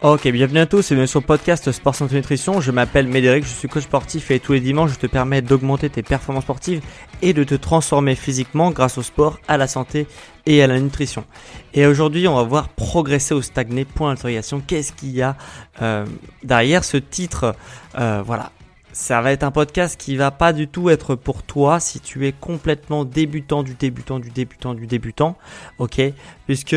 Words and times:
Ok, 0.00 0.28
bienvenue 0.28 0.60
à 0.60 0.66
tous 0.66 0.92
et 0.92 0.94
bienvenue 0.94 1.08
sur 1.08 1.18
le 1.18 1.26
podcast 1.26 1.72
Sport 1.72 1.92
Santé 1.92 2.14
Nutrition. 2.14 2.60
Je 2.60 2.70
m'appelle 2.70 3.08
Médéric, 3.08 3.42
je 3.42 3.48
suis 3.48 3.66
coach 3.66 3.82
sportif 3.82 4.30
et 4.30 4.38
tous 4.38 4.52
les 4.52 4.60
dimanches 4.60 4.92
je 4.92 4.98
te 5.00 5.08
permets 5.08 5.42
d'augmenter 5.42 5.90
tes 5.90 6.04
performances 6.04 6.44
sportives 6.44 6.82
et 7.20 7.32
de 7.32 7.42
te 7.42 7.56
transformer 7.56 8.14
physiquement 8.14 8.70
grâce 8.70 8.96
au 8.96 9.02
sport, 9.02 9.40
à 9.48 9.56
la 9.56 9.66
santé 9.66 10.06
et 10.46 10.62
à 10.62 10.68
la 10.68 10.78
nutrition. 10.78 11.24
Et 11.74 11.84
aujourd'hui 11.84 12.28
on 12.28 12.36
va 12.36 12.44
voir 12.44 12.68
progresser 12.68 13.34
ou 13.34 13.42
stagner, 13.42 13.84
point 13.84 14.10
d'interrogation. 14.10 14.62
Qu'est-ce 14.64 14.92
qu'il 14.92 15.10
y 15.10 15.20
a 15.20 15.36
euh, 15.82 16.06
derrière 16.44 16.84
ce 16.84 16.96
titre 16.96 17.56
euh, 17.98 18.22
Voilà, 18.24 18.52
ça 18.92 19.20
va 19.20 19.32
être 19.32 19.42
un 19.42 19.50
podcast 19.50 20.00
qui 20.00 20.14
va 20.14 20.30
pas 20.30 20.52
du 20.52 20.68
tout 20.68 20.90
être 20.90 21.16
pour 21.16 21.42
toi 21.42 21.80
si 21.80 21.98
tu 21.98 22.24
es 22.28 22.30
complètement 22.30 23.04
débutant 23.04 23.64
du 23.64 23.74
débutant 23.74 24.20
du 24.20 24.30
débutant 24.30 24.74
du 24.74 24.86
débutant, 24.86 25.36
ok? 25.80 26.00
Puisque 26.46 26.76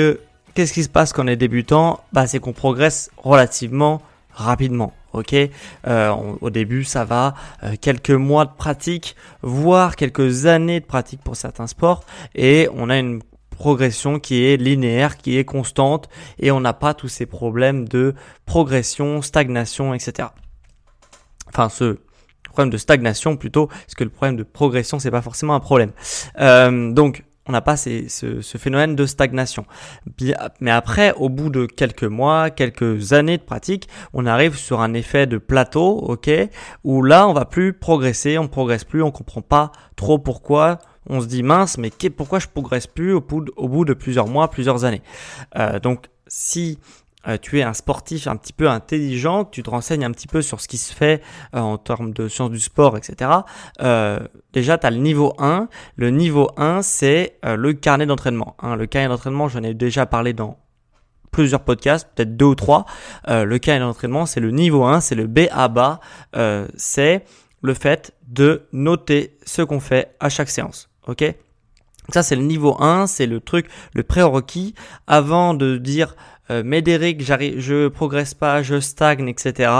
Qu'est-ce 0.53 0.73
qui 0.73 0.83
se 0.83 0.89
passe 0.89 1.13
quand 1.13 1.23
on 1.23 1.27
est 1.27 1.38
débutant 1.38 2.02
bah, 2.11 2.27
C'est 2.27 2.39
qu'on 2.39 2.53
progresse 2.53 3.09
relativement 3.17 4.02
rapidement. 4.33 4.94
Ok, 5.13 5.35
euh, 5.35 6.09
au 6.39 6.49
début 6.49 6.85
ça 6.85 7.03
va, 7.03 7.35
euh, 7.63 7.73
quelques 7.80 8.11
mois 8.11 8.45
de 8.45 8.52
pratique, 8.57 9.17
voire 9.41 9.97
quelques 9.97 10.45
années 10.45 10.79
de 10.79 10.85
pratique 10.85 11.22
pour 11.22 11.35
certains 11.35 11.67
sports, 11.67 12.05
et 12.33 12.69
on 12.73 12.89
a 12.89 12.97
une 12.97 13.22
progression 13.49 14.19
qui 14.19 14.45
est 14.45 14.55
linéaire, 14.55 15.17
qui 15.17 15.38
est 15.38 15.44
constante, 15.44 16.07
et 16.39 16.49
on 16.49 16.61
n'a 16.61 16.72
pas 16.72 16.94
tous 16.94 17.09
ces 17.09 17.25
problèmes 17.25 17.89
de 17.89 18.16
progression, 18.45 19.22
stagnation, 19.22 19.94
etc. 19.94 20.29
Enfin, 21.49 21.67
ce 21.67 21.99
problème 22.45 22.69
de 22.69 22.77
stagnation 22.77 23.35
plutôt, 23.35 23.67
parce 23.67 23.95
que 23.95 24.05
le 24.05 24.09
problème 24.09 24.38
de 24.38 24.44
progression 24.44 24.97
c'est 24.97 25.11
pas 25.11 25.22
forcément 25.22 25.55
un 25.55 25.59
problème. 25.59 25.91
Euh, 26.39 26.94
donc 26.94 27.25
on 27.47 27.52
n'a 27.52 27.62
pas 27.62 27.75
ce, 27.75 28.41
phénomène 28.57 28.96
de 28.96 29.06
stagnation. 29.06 29.66
Mais 30.59 30.72
après, 30.72 31.13
au 31.13 31.29
bout 31.29 31.50
de 31.50 31.66
quelques 31.66 32.03
mois, 32.03 32.50
quelques 32.50 33.13
années 33.13 33.38
de 33.38 33.44
pratique, 33.44 33.88
on 34.13 34.25
arrive 34.25 34.56
sur 34.56 34.81
un 34.81 34.94
effet 34.94 35.25
de 35.25 35.38
plateau, 35.38 35.97
ok, 35.97 36.30
où 36.84 37.01
là, 37.01 37.28
on 37.28 37.34
va 37.34 37.46
plus 37.46 37.74
progresser, 37.74 38.38
on 38.38 38.47
progresse 38.47 38.84
plus, 38.84 39.01
on 39.01 39.12
comprend 39.12 39.41
pas 39.41 39.72
trop 39.96 40.19
pourquoi. 40.19 40.80
On 41.09 41.19
se 41.19 41.25
dit 41.25 41.41
mince, 41.41 41.80
mais 41.80 41.90
pourquoi 42.16 42.38
je 42.38 42.47
progresse 42.47 42.85
plus 42.85 43.13
au 43.13 43.22
bout 43.22 43.85
de, 43.85 43.94
plusieurs 43.94 44.28
mois, 44.28 44.50
plusieurs 44.50 44.85
années? 44.85 45.01
Euh, 45.57 45.80
donc, 45.80 46.06
si 46.28 46.78
euh, 47.27 47.37
tu 47.41 47.59
es 47.59 47.63
un 47.63 47.73
sportif 47.73 48.27
un 48.27 48.35
petit 48.35 48.53
peu 48.53 48.69
intelligent, 48.69 49.45
tu 49.45 49.63
te 49.63 49.69
renseignes 49.69 50.03
un 50.03 50.11
petit 50.11 50.27
peu 50.27 50.41
sur 50.41 50.59
ce 50.61 50.67
qui 50.67 50.77
se 50.77 50.93
fait 50.93 51.21
euh, 51.55 51.59
en 51.59 51.77
termes 51.77 52.13
de 52.13 52.27
sciences 52.27 52.51
du 52.51 52.59
sport, 52.59 52.97
etc. 52.97 53.31
Euh, 53.81 54.19
déjà, 54.53 54.77
tu 54.77 54.87
as 54.87 54.91
le 54.91 54.97
niveau 54.97 55.33
1. 55.37 55.67
Le 55.95 56.09
niveau 56.09 56.49
1, 56.57 56.81
c'est 56.81 57.37
le 57.43 57.73
carnet 57.73 58.05
d'entraînement. 58.05 58.55
Hein. 58.59 58.75
Le 58.75 58.85
carnet 58.85 59.09
d'entraînement, 59.09 59.47
j'en 59.47 59.63
ai 59.63 59.73
déjà 59.73 60.05
parlé 60.05 60.33
dans 60.33 60.57
plusieurs 61.31 61.61
podcasts, 61.61 62.09
peut-être 62.13 62.35
deux 62.35 62.45
ou 62.45 62.55
trois. 62.55 62.85
le 63.27 63.57
carnet 63.57 63.79
d'entraînement, 63.79 64.25
c'est 64.25 64.41
le 64.41 64.51
niveau 64.51 64.83
1, 64.83 64.99
c'est 64.99 65.15
le 65.15 65.27
B 65.27 65.41
à 65.51 65.67
bas. 65.69 65.99
c'est 66.75 67.23
le 67.61 67.73
fait 67.73 68.13
de 68.27 68.67
noter 68.73 69.38
ce 69.45 69.61
qu'on 69.61 69.79
fait 69.79 70.15
à 70.19 70.29
chaque 70.29 70.49
séance. 70.49 70.89
Ok? 71.07 71.23
Ça, 72.09 72.23
c'est 72.23 72.35
le 72.35 72.41
niveau 72.41 72.75
1, 72.81 73.07
c'est 73.07 73.27
le 73.27 73.39
truc, 73.39 73.67
le 73.93 74.03
prérequis, 74.03 74.73
avant 75.07 75.53
de 75.53 75.77
dire 75.77 76.15
euh, 76.51 76.63
Médéric, 76.63 77.23
je 77.23 77.88
progresse 77.88 78.34
pas, 78.34 78.62
je 78.62 78.79
stagne, 78.79 79.28
etc. 79.28 79.72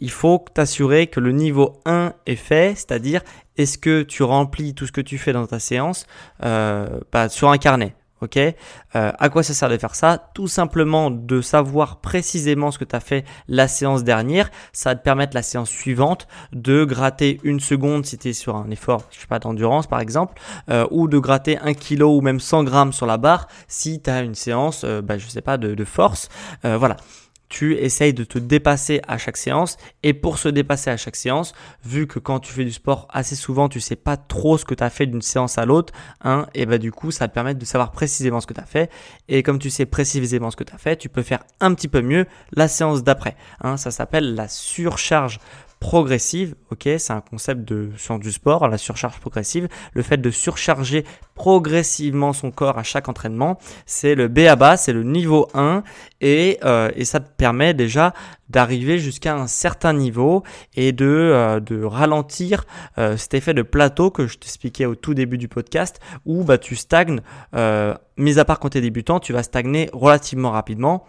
Il 0.00 0.10
faut 0.10 0.44
t'assurer 0.52 1.06
que 1.06 1.20
le 1.20 1.32
niveau 1.32 1.80
1 1.86 2.12
est 2.26 2.36
fait, 2.36 2.74
c'est-à-dire 2.74 3.22
est-ce 3.56 3.78
que 3.78 4.02
tu 4.02 4.22
remplis 4.22 4.74
tout 4.74 4.86
ce 4.86 4.92
que 4.92 5.00
tu 5.00 5.18
fais 5.18 5.32
dans 5.32 5.46
ta 5.46 5.58
séance 5.60 6.06
euh, 6.44 7.00
bah, 7.12 7.28
sur 7.28 7.50
un 7.50 7.58
carnet? 7.58 7.94
Ok? 8.20 8.36
Euh, 8.36 8.52
À 8.94 9.28
quoi 9.28 9.42
ça 9.42 9.54
sert 9.54 9.68
de 9.68 9.76
faire 9.78 9.94
ça? 9.94 10.30
Tout 10.34 10.48
simplement 10.48 11.10
de 11.10 11.40
savoir 11.40 12.00
précisément 12.00 12.70
ce 12.70 12.78
que 12.78 12.84
tu 12.84 12.96
as 12.96 13.00
fait 13.00 13.24
la 13.48 13.68
séance 13.68 14.04
dernière. 14.04 14.50
Ça 14.72 14.90
va 14.90 14.96
te 14.96 15.02
permettre 15.02 15.34
la 15.34 15.42
séance 15.42 15.70
suivante 15.70 16.26
de 16.52 16.84
gratter 16.84 17.40
une 17.42 17.60
seconde 17.60 18.04
si 18.06 18.18
tu 18.18 18.28
es 18.28 18.32
sur 18.32 18.56
un 18.56 18.70
effort, 18.70 19.02
je 19.10 19.20
sais 19.20 19.26
pas, 19.26 19.38
d'endurance 19.38 19.86
par 19.86 20.00
exemple, 20.00 20.40
euh, 20.70 20.86
ou 20.90 21.08
de 21.08 21.18
gratter 21.18 21.58
un 21.58 21.74
kilo 21.74 22.16
ou 22.16 22.20
même 22.20 22.40
100 22.40 22.64
grammes 22.64 22.92
sur 22.92 23.06
la 23.06 23.16
barre 23.18 23.48
si 23.68 24.00
tu 24.00 24.10
as 24.10 24.22
une 24.22 24.34
séance, 24.34 24.82
euh, 24.84 25.00
bah, 25.02 25.18
je 25.18 25.26
sais 25.28 25.42
pas, 25.42 25.56
de, 25.56 25.74
de 25.74 25.84
force. 25.84 26.28
voilà 26.64 26.96
tu 27.48 27.76
essayes 27.76 28.14
de 28.14 28.24
te 28.24 28.38
dépasser 28.38 29.00
à 29.06 29.18
chaque 29.18 29.36
séance. 29.36 29.76
Et 30.02 30.14
pour 30.14 30.38
se 30.38 30.48
dépasser 30.48 30.90
à 30.90 30.96
chaque 30.96 31.16
séance, 31.16 31.52
vu 31.84 32.06
que 32.06 32.18
quand 32.18 32.40
tu 32.40 32.52
fais 32.52 32.64
du 32.64 32.72
sport 32.72 33.08
assez 33.10 33.36
souvent, 33.36 33.68
tu 33.68 33.80
sais 33.80 33.96
pas 33.96 34.16
trop 34.16 34.58
ce 34.58 34.64
que 34.64 34.74
tu 34.74 34.84
as 34.84 34.90
fait 34.90 35.06
d'une 35.06 35.22
séance 35.22 35.58
à 35.58 35.64
l'autre, 35.66 35.92
hein, 36.22 36.46
et 36.54 36.66
bah 36.66 36.78
du 36.78 36.92
coup, 36.92 37.10
ça 37.10 37.28
te 37.28 37.34
permettre 37.34 37.58
de 37.58 37.64
savoir 37.64 37.92
précisément 37.92 38.40
ce 38.40 38.46
que 38.46 38.54
tu 38.54 38.60
as 38.60 38.66
fait. 38.66 38.90
Et 39.28 39.42
comme 39.42 39.58
tu 39.58 39.70
sais 39.70 39.86
précisément 39.86 40.50
ce 40.50 40.56
que 40.56 40.64
tu 40.64 40.74
as 40.74 40.78
fait, 40.78 40.96
tu 40.96 41.08
peux 41.08 41.22
faire 41.22 41.40
un 41.60 41.74
petit 41.74 41.88
peu 41.88 42.02
mieux 42.02 42.26
la 42.52 42.68
séance 42.68 43.02
d'après. 43.02 43.36
Hein, 43.60 43.76
ça 43.76 43.90
s'appelle 43.90 44.34
la 44.34 44.48
surcharge 44.48 45.40
progressive, 45.80 46.54
ok, 46.70 46.88
c'est 46.98 47.12
un 47.12 47.20
concept 47.20 47.66
de 47.68 47.90
science 47.96 48.20
du 48.20 48.32
sport, 48.32 48.66
la 48.68 48.78
surcharge 48.78 49.20
progressive, 49.20 49.68
le 49.92 50.02
fait 50.02 50.16
de 50.16 50.30
surcharger 50.30 51.04
progressivement 51.34 52.32
son 52.32 52.50
corps 52.50 52.78
à 52.78 52.82
chaque 52.82 53.08
entraînement, 53.08 53.58
c'est 53.86 54.14
le 54.14 54.28
B 54.28 54.40
à 54.40 54.56
bas, 54.56 54.76
c'est 54.76 54.92
le 54.92 55.04
niveau 55.04 55.48
1 55.54 55.84
et, 56.20 56.58
euh, 56.64 56.90
et 56.96 57.04
ça 57.04 57.20
te 57.20 57.30
permet 57.30 57.74
déjà 57.74 58.12
d'arriver 58.48 58.98
jusqu'à 58.98 59.36
un 59.36 59.46
certain 59.46 59.92
niveau 59.92 60.42
et 60.74 60.92
de, 60.92 61.06
euh, 61.06 61.60
de 61.60 61.84
ralentir 61.84 62.64
euh, 62.98 63.16
cet 63.16 63.34
effet 63.34 63.54
de 63.54 63.62
plateau 63.62 64.10
que 64.10 64.26
je 64.26 64.38
t'expliquais 64.38 64.86
au 64.86 64.96
tout 64.96 65.14
début 65.14 65.38
du 65.38 65.48
podcast 65.48 66.00
où 66.24 66.42
bah, 66.42 66.58
tu 66.58 66.74
stagnes, 66.74 67.20
mis 68.16 68.38
à 68.38 68.44
part 68.44 68.58
quand 68.58 68.70
tu 68.70 68.78
es 68.78 68.80
débutant, 68.80 69.20
tu 69.20 69.32
vas 69.32 69.42
stagner 69.42 69.90
relativement 69.92 70.50
rapidement 70.50 71.04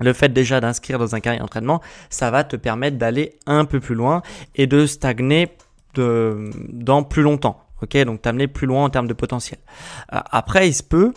le 0.00 0.12
fait 0.12 0.32
déjà 0.32 0.60
d'inscrire 0.60 0.98
dans 0.98 1.14
un 1.14 1.20
carré 1.20 1.38
d'entraînement, 1.38 1.80
ça 2.10 2.30
va 2.30 2.44
te 2.44 2.56
permettre 2.56 2.98
d'aller 2.98 3.38
un 3.46 3.64
peu 3.64 3.80
plus 3.80 3.94
loin 3.94 4.22
et 4.54 4.66
de 4.66 4.86
stagner 4.86 5.50
de, 5.94 6.50
dans 6.70 7.02
plus 7.02 7.22
longtemps. 7.22 7.60
Ok, 7.82 7.96
donc 8.04 8.22
t'amener 8.22 8.48
plus 8.48 8.66
loin 8.66 8.84
en 8.84 8.90
termes 8.90 9.08
de 9.08 9.14
potentiel. 9.14 9.58
Euh, 10.12 10.20
après, 10.30 10.68
il 10.68 10.72
se 10.72 10.82
peut 10.82 11.12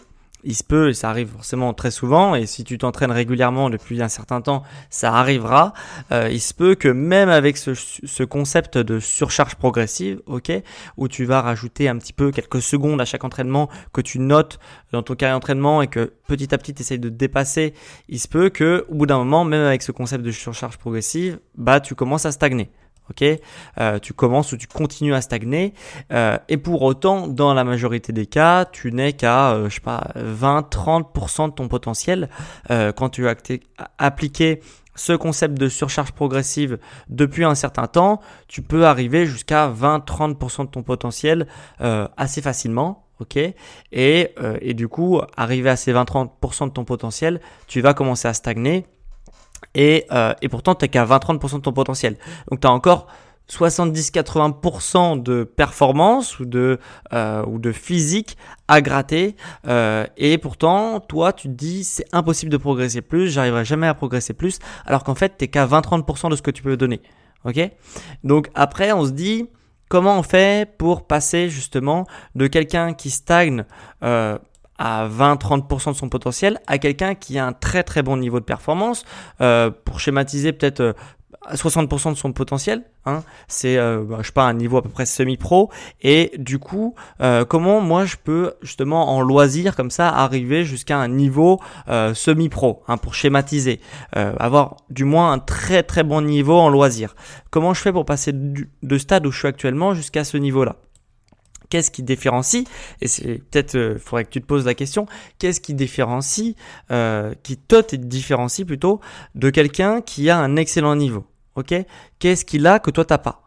il 0.47 0.55
se 0.55 0.63
peut, 0.63 0.89
et 0.89 0.93
ça 0.93 1.09
arrive 1.09 1.27
forcément 1.27 1.73
très 1.73 1.91
souvent, 1.91 2.33
et 2.33 2.45
si 2.45 2.63
tu 2.63 2.77
t'entraînes 2.77 3.11
régulièrement 3.11 3.69
depuis 3.69 4.01
un 4.01 4.07
certain 4.07 4.39
temps, 4.39 4.63
ça 4.89 5.13
arrivera. 5.13 5.73
Euh, 6.13 6.29
il 6.31 6.39
se 6.39 6.53
peut 6.53 6.73
que 6.73 6.87
même 6.87 7.27
avec 7.27 7.57
ce, 7.57 7.73
ce, 7.73 8.23
concept 8.23 8.77
de 8.77 9.01
surcharge 9.01 9.55
progressive, 9.55 10.21
ok, 10.25 10.53
où 10.95 11.09
tu 11.09 11.25
vas 11.25 11.41
rajouter 11.41 11.89
un 11.89 11.97
petit 11.97 12.13
peu 12.13 12.31
quelques 12.31 12.61
secondes 12.61 13.01
à 13.01 13.05
chaque 13.05 13.25
entraînement 13.25 13.69
que 13.91 13.99
tu 13.99 14.19
notes 14.19 14.57
dans 14.93 15.03
ton 15.03 15.15
carré 15.15 15.33
d'entraînement 15.33 15.81
et 15.81 15.87
que 15.87 16.13
petit 16.27 16.55
à 16.55 16.57
petit 16.57 16.73
tu 16.73 16.81
essayes 16.81 16.99
de 16.99 17.09
dépasser, 17.09 17.73
il 18.07 18.19
se 18.19 18.29
peut 18.29 18.49
que 18.49 18.85
au 18.87 18.95
bout 18.95 19.05
d'un 19.05 19.17
moment, 19.17 19.43
même 19.43 19.65
avec 19.65 19.81
ce 19.81 19.91
concept 19.91 20.23
de 20.23 20.31
surcharge 20.31 20.77
progressive, 20.77 21.39
bah 21.57 21.81
tu 21.81 21.93
commences 21.93 22.25
à 22.25 22.31
stagner 22.31 22.69
ok? 23.09 23.23
Euh, 23.79 23.99
Tu 23.99 24.13
commences 24.13 24.51
ou 24.51 24.57
tu 24.57 24.67
continues 24.67 25.13
à 25.13 25.21
stagner 25.21 25.73
euh, 26.11 26.37
et 26.49 26.57
pour 26.57 26.81
autant, 26.81 27.27
dans 27.27 27.53
la 27.53 27.63
majorité 27.63 28.13
des 28.13 28.25
cas, 28.25 28.65
tu 28.65 28.91
n'es 28.91 29.13
qu'à, 29.13 29.51
euh, 29.51 29.69
je 29.69 29.75
sais 29.75 29.81
pas, 29.81 30.11
20-30% 30.15 31.49
de 31.49 31.53
ton 31.53 31.67
potentiel 31.67 32.29
quand 32.69 33.09
tu 33.09 33.27
as 33.27 33.35
appliqué 33.97 34.61
ce 34.95 35.13
concept 35.13 35.57
de 35.57 35.69
surcharge 35.69 36.11
progressive 36.11 36.79
depuis 37.09 37.43
un 37.43 37.55
certain 37.55 37.87
temps, 37.87 38.19
tu 38.47 38.61
peux 38.61 38.85
arriver 38.85 39.25
jusqu'à 39.25 39.69
20-30% 39.69 40.65
de 40.65 40.69
ton 40.69 40.83
potentiel 40.83 41.47
assez 41.79 42.41
facilement. 42.41 43.05
Ok? 43.19 43.37
Et, 43.37 44.35
et 44.61 44.73
du 44.73 44.87
coup, 44.87 45.21
arriver 45.35 45.69
à 45.69 45.75
ces 45.75 45.93
20-30% 45.93 46.67
de 46.67 46.71
ton 46.71 46.83
potentiel, 46.85 47.41
tu 47.67 47.81
vas 47.81 47.93
commencer 47.93 48.27
à 48.27 48.33
stagner. 48.33 48.85
Et, 49.75 50.05
euh, 50.11 50.33
et 50.41 50.49
pourtant, 50.49 50.75
tu 50.75 50.85
n'es 50.85 50.89
qu'à 50.89 51.05
20-30% 51.05 51.57
de 51.57 51.61
ton 51.61 51.73
potentiel. 51.73 52.17
Donc, 52.49 52.61
tu 52.61 52.67
as 52.67 52.71
encore 52.71 53.07
70-80% 53.49 55.21
de 55.21 55.43
performance 55.43 56.39
ou 56.39 56.45
de, 56.45 56.79
euh, 57.13 57.45
ou 57.45 57.59
de 57.59 57.71
physique 57.71 58.37
à 58.67 58.81
gratter. 58.81 59.35
Euh, 59.67 60.05
et 60.17 60.37
pourtant, 60.37 60.99
toi, 60.99 61.31
tu 61.33 61.47
te 61.47 61.53
dis, 61.53 61.83
c'est 61.83 62.05
impossible 62.11 62.51
de 62.51 62.57
progresser 62.57 63.01
plus, 63.01 63.29
j'arriverai 63.29 63.63
jamais 63.63 63.87
à 63.87 63.93
progresser 63.93 64.33
plus, 64.33 64.59
alors 64.85 65.03
qu'en 65.03 65.15
fait, 65.15 65.37
t'es 65.37 65.47
qu'à 65.47 65.65
20-30% 65.65 66.29
de 66.29 66.35
ce 66.35 66.41
que 66.41 66.51
tu 66.51 66.61
peux 66.61 66.75
donner. 66.75 67.01
Ok? 67.45 67.59
Donc 68.23 68.49
après, 68.53 68.91
on 68.91 69.05
se 69.05 69.11
dit, 69.11 69.47
comment 69.87 70.19
on 70.19 70.23
fait 70.23 70.69
pour 70.77 71.07
passer 71.07 71.49
justement 71.49 72.05
de 72.35 72.47
quelqu'un 72.47 72.93
qui 72.93 73.09
stagne 73.09 73.63
à 74.77 75.07
20-30% 75.07 75.91
de 75.91 75.97
son 75.97 76.09
potentiel 76.09 76.59
à 76.67 76.77
quelqu'un 76.77 77.15
qui 77.15 77.37
a 77.37 77.45
un 77.45 77.53
très 77.53 77.83
très 77.83 78.03
bon 78.03 78.17
niveau 78.17 78.39
de 78.39 78.45
performance. 78.45 79.03
Euh, 79.41 79.71
pour 79.85 79.99
schématiser 79.99 80.53
peut-être 80.53 80.81
euh, 80.81 80.93
60% 81.53 82.11
de 82.11 82.17
son 82.17 82.33
potentiel. 82.33 82.83
Hein, 83.05 83.23
c'est, 83.47 83.77
euh, 83.77 84.03
bah, 84.03 84.17
je 84.21 84.27
sais 84.27 84.33
pas, 84.33 84.43
un 84.43 84.53
niveau 84.53 84.77
à 84.77 84.81
peu 84.81 84.89
près 84.89 85.05
semi-pro. 85.05 85.71
Et 86.01 86.31
du 86.37 86.59
coup, 86.59 86.95
euh, 87.21 87.45
comment 87.45 87.79
moi 87.79 88.05
je 88.05 88.17
peux 88.21 88.53
justement 88.61 89.15
en 89.15 89.21
loisir 89.21 89.75
comme 89.75 89.91
ça 89.91 90.09
arriver 90.09 90.65
jusqu'à 90.65 90.97
un 90.97 91.07
niveau 91.07 91.59
euh, 91.87 92.13
semi-pro, 92.13 92.83
hein, 92.87 92.97
pour 92.97 93.15
schématiser, 93.15 93.79
euh, 94.15 94.33
avoir 94.39 94.77
du 94.89 95.05
moins 95.05 95.31
un 95.31 95.39
très 95.39 95.83
très 95.83 96.03
bon 96.03 96.21
niveau 96.21 96.57
en 96.57 96.69
loisir. 96.69 97.15
Comment 97.49 97.73
je 97.73 97.81
fais 97.81 97.93
pour 97.93 98.05
passer 98.05 98.33
du, 98.33 98.69
de 98.83 98.97
stade 98.97 99.25
où 99.25 99.31
je 99.31 99.39
suis 99.39 99.47
actuellement 99.47 99.93
jusqu'à 99.93 100.23
ce 100.23 100.37
niveau-là? 100.37 100.75
Qu'est-ce 101.69 101.91
qui 101.91 102.03
différencie 102.03 102.65
Et 103.01 103.07
c'est 103.07 103.39
peut-être, 103.49 103.75
euh, 103.75 103.99
faudrait 103.99 104.25
que 104.25 104.29
tu 104.29 104.41
te 104.41 104.45
poses 104.45 104.65
la 104.65 104.73
question. 104.73 105.05
Qu'est-ce 105.39 105.59
qui 105.59 105.73
différencie, 105.73 106.55
euh, 106.91 107.33
qui 107.43 107.57
te 107.57 107.95
différencie 107.95 108.65
plutôt 108.65 108.99
de 109.35 109.49
quelqu'un 109.49 110.01
qui 110.01 110.29
a 110.29 110.37
un 110.37 110.55
excellent 110.55 110.95
niveau 110.95 111.25
Ok? 111.55 111.73
Qu'est-ce 112.19 112.45
qu'il 112.45 112.67
a 112.67 112.79
que 112.79 112.91
toi 112.91 113.03
t'as 113.03 113.17
pas? 113.17 113.41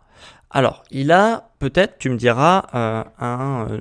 Alors, 0.50 0.82
il 0.90 1.12
a 1.12 1.50
peut-être, 1.61 1.99
tu 1.99 2.11
me 2.11 2.17
diras, 2.17 2.67
euh, 2.75 3.05
un 3.20 3.69
euh, 3.70 3.81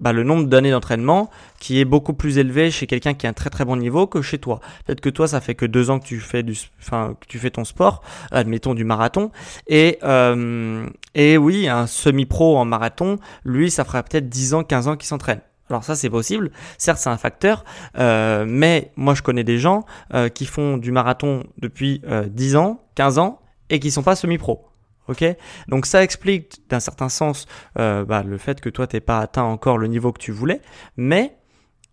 bah, 0.00 0.12
le 0.12 0.22
nombre 0.22 0.46
d'années 0.46 0.70
d'entraînement 0.70 1.30
qui 1.58 1.80
est 1.80 1.84
beaucoup 1.84 2.12
plus 2.12 2.38
élevé 2.38 2.70
chez 2.70 2.86
quelqu'un 2.86 3.14
qui 3.14 3.26
a 3.26 3.30
un 3.30 3.32
très 3.32 3.50
très 3.50 3.64
bon 3.64 3.76
niveau 3.76 4.06
que 4.06 4.22
chez 4.22 4.38
toi. 4.38 4.60
Peut-être 4.84 5.00
que 5.00 5.08
toi, 5.08 5.28
ça 5.28 5.40
fait 5.40 5.54
que 5.54 5.66
deux 5.66 5.90
ans 5.90 5.98
que 5.98 6.06
tu 6.06 6.20
fais 6.20 6.42
du, 6.42 6.56
enfin 6.80 7.16
que 7.20 7.26
tu 7.26 7.38
fais 7.38 7.50
ton 7.50 7.64
sport, 7.64 8.02
admettons 8.30 8.74
du 8.74 8.84
marathon, 8.84 9.30
et 9.66 9.98
euh, 10.02 10.86
et 11.14 11.38
oui, 11.38 11.68
un 11.68 11.86
semi-pro 11.86 12.58
en 12.58 12.64
marathon, 12.64 13.18
lui, 13.44 13.70
ça 13.70 13.84
fera 13.84 14.02
peut-être 14.02 14.28
10 14.28 14.54
ans, 14.54 14.64
15 14.64 14.88
ans 14.88 14.96
qu'il 14.96 15.08
s'entraîne. 15.08 15.40
Alors 15.68 15.82
ça 15.82 15.96
c'est 15.96 16.10
possible, 16.10 16.52
certes 16.78 16.98
c'est 16.98 17.10
un 17.10 17.16
facteur, 17.16 17.64
euh, 17.98 18.44
mais 18.46 18.92
moi 18.94 19.14
je 19.14 19.22
connais 19.22 19.42
des 19.42 19.58
gens 19.58 19.84
euh, 20.14 20.28
qui 20.28 20.46
font 20.46 20.76
du 20.76 20.92
marathon 20.92 21.42
depuis 21.58 22.02
euh, 22.06 22.26
10 22.28 22.56
ans, 22.56 22.80
15 22.94 23.18
ans 23.18 23.40
et 23.68 23.80
qui 23.80 23.90
sont 23.90 24.04
pas 24.04 24.14
semi-pro. 24.14 24.64
Ok, 25.08 25.24
donc 25.68 25.86
ça 25.86 26.02
explique 26.02 26.68
d'un 26.68 26.80
certain 26.80 27.08
sens 27.08 27.46
euh, 27.78 28.04
bah, 28.04 28.22
le 28.24 28.38
fait 28.38 28.60
que 28.60 28.68
toi 28.68 28.86
t'es 28.86 29.00
pas 29.00 29.20
atteint 29.20 29.44
encore 29.44 29.78
le 29.78 29.86
niveau 29.86 30.12
que 30.12 30.18
tu 30.18 30.32
voulais, 30.32 30.60
mais 30.96 31.36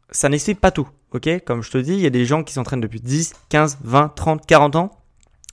ça 0.09 0.29
n'explique 0.29 0.59
pas 0.59 0.71
tout. 0.71 0.87
Ok, 1.11 1.29
comme 1.45 1.61
je 1.61 1.69
te 1.69 1.77
dis, 1.77 1.93
il 1.93 1.99
y 1.99 2.07
a 2.07 2.09
des 2.09 2.25
gens 2.25 2.43
qui 2.43 2.53
s'entraînent 2.53 2.81
depuis 2.81 2.99
10, 2.99 3.33
15, 3.49 3.79
20, 3.83 4.09
30, 4.15 4.45
40 4.47 4.75
ans 4.75 4.91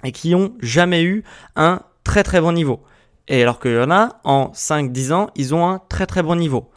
et 0.05 0.13
qui 0.13 0.35
ont 0.35 0.55
jamais 0.61 1.03
eu 1.03 1.23
un 1.55 1.83
très 2.03 2.23
très 2.23 2.41
bon 2.41 2.53
niveau. 2.53 2.83
Et 3.29 3.43
alors 3.43 3.61
qu'il 3.61 3.73
y 3.73 3.79
en 3.79 3.91
a 3.91 4.21
en 4.25 4.53
5, 4.55 4.91
10 4.91 5.13
ans, 5.13 5.31
ils 5.37 5.55
ont 5.55 5.69
un 5.69 5.81
très 5.89 6.07
très 6.07 6.23
bon 6.23 6.37
niveau. 6.37 6.71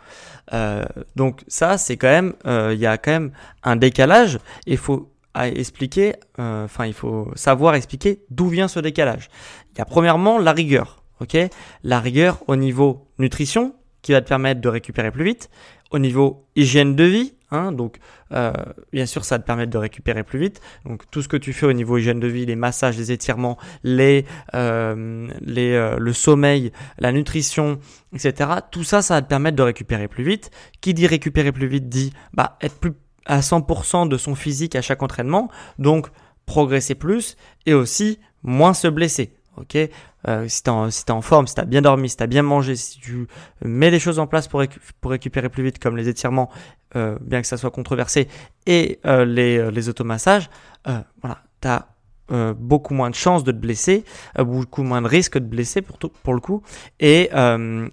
Euh, 0.54 0.84
donc 1.16 1.44
ça, 1.48 1.78
c'est 1.78 1.96
quand 1.96 2.10
même, 2.10 2.34
euh, 2.46 2.72
il 2.74 2.80
y 2.80 2.86
a 2.86 2.98
quand 2.98 3.12
même 3.12 3.32
un 3.64 3.76
décalage. 3.76 4.40
Il 4.68 4.78
faut 4.78 5.13
à 5.34 5.48
expliquer, 5.48 6.16
euh, 6.40 6.66
enfin 6.66 6.86
il 6.86 6.94
faut 6.94 7.32
savoir 7.36 7.76
expliquer 7.76 8.24
d'où 8.30 8.48
vient 8.48 8.68
ce 8.68 8.80
décalage. 8.80 9.30
Il 9.74 9.80
y 9.80 9.82
a 9.82 9.86
premièrement 9.86 10.38
la 10.38 10.52
rigueur, 10.52 11.04
ok? 11.22 11.38
La 11.84 12.00
rigueur 12.00 12.44
au 12.48 12.56
niveau 12.56 13.08
nutrition 13.20 13.76
qui 14.02 14.12
va 14.12 14.22
te 14.22 14.28
permettre 14.28 14.62
de 14.62 14.70
récupérer 14.70 15.12
plus 15.12 15.24
vite, 15.24 15.50
au 15.92 16.00
niveau 16.00 16.48
hygiène 16.56 16.96
de 16.96 17.04
vie, 17.04 17.36
hein, 17.52 17.72
donc 17.72 18.00
euh, 18.34 18.52
bien 18.92 19.06
sûr 19.06 19.24
ça 19.24 19.36
va 19.36 19.40
te 19.40 19.46
permettre 19.46 19.72
de 19.72 19.78
récupérer 19.78 20.24
plus 20.24 20.40
vite. 20.40 20.60
Donc 20.86 21.04
tout 21.12 21.22
ce 21.22 21.28
que 21.28 21.38
tu 21.38 21.54
fais 21.54 21.66
au 21.66 21.74
niveau 21.74 21.98
hygiène 21.98 22.20
de 22.20 22.28
vie, 22.28 22.46
les 22.46 22.56
massages, 22.56 22.98
les 22.98 23.12
étirements, 23.12 23.58
les, 23.84 24.26
euh, 24.56 25.28
les 25.42 25.74
euh, 25.74 25.98
le 26.00 26.14
sommeil, 26.14 26.72
la 26.98 27.12
nutrition, 27.12 27.80
etc. 28.14 28.50
Tout 28.72 28.84
ça, 28.84 29.02
ça 29.02 29.16
va 29.16 29.22
te 29.22 29.28
permettre 29.28 29.56
de 29.56 29.64
récupérer 29.64 30.08
plus 30.08 30.24
vite. 30.24 30.52
Qui 30.82 30.94
dit 30.94 31.08
récupérer 31.08 31.52
plus 31.52 31.68
vite 31.68 31.88
dit 31.88 32.12
bah 32.34 32.58
être 32.62 32.80
plus 32.80 32.94
à 33.26 33.40
100% 33.40 34.08
de 34.08 34.18
son 34.18 34.36
physique 34.36 34.76
à 34.76 34.82
chaque 34.82 35.04
entraînement, 35.04 35.50
donc 35.80 36.08
progresser 36.46 36.96
plus 36.96 37.38
et 37.66 37.74
aussi 37.74 38.20
moins 38.44 38.74
se 38.74 38.88
blesser. 38.88 39.36
Ok, 39.56 39.78
euh, 40.28 40.48
si 40.48 40.64
t'es 40.64 40.72
en, 40.72 40.90
en 41.10 41.22
forme, 41.22 41.46
si 41.46 41.54
t'as 41.54 41.66
bien 41.66 41.84
dormi, 41.84 42.10
si 42.10 42.18
t'as 42.18 42.26
bien 42.26 42.42
mangé, 42.42 42.76
si 42.76 43.00
tu 43.00 43.28
mets 43.64 43.92
les 43.92 44.00
choses 44.00 44.18
en 44.18 44.26
place 44.26 44.48
pour, 44.48 44.64
récupérer 45.06 45.50
plus 45.50 45.64
vite, 45.64 45.78
comme 45.78 45.96
les 45.96 46.10
étirements, 46.10 46.50
euh, 46.96 47.18
bien 47.22 47.40
que 47.40 47.48
ça 47.48 47.58
soit 47.58 47.70
controversé, 47.70 48.28
et 48.66 49.00
euh, 49.06 49.26
les, 49.26 49.60
euh, 49.60 49.70
les 49.70 49.90
automassages, 49.90 50.50
voilà, 51.22 51.44
t'as 51.62 51.86
beaucoup 52.58 52.96
moins 52.96 53.12
de 53.12 53.16
chances 53.16 53.44
de 53.44 53.52
te 53.52 53.58
blesser, 53.58 54.06
beaucoup 54.40 54.82
moins 54.82 55.04
de 55.04 55.08
risques 55.08 55.38
de 55.38 55.46
blesser 55.46 55.84
pour, 55.84 56.00
tout, 56.00 56.12
pour 56.24 56.34
le 56.34 56.40
coup, 56.40 56.64
et, 57.00 57.30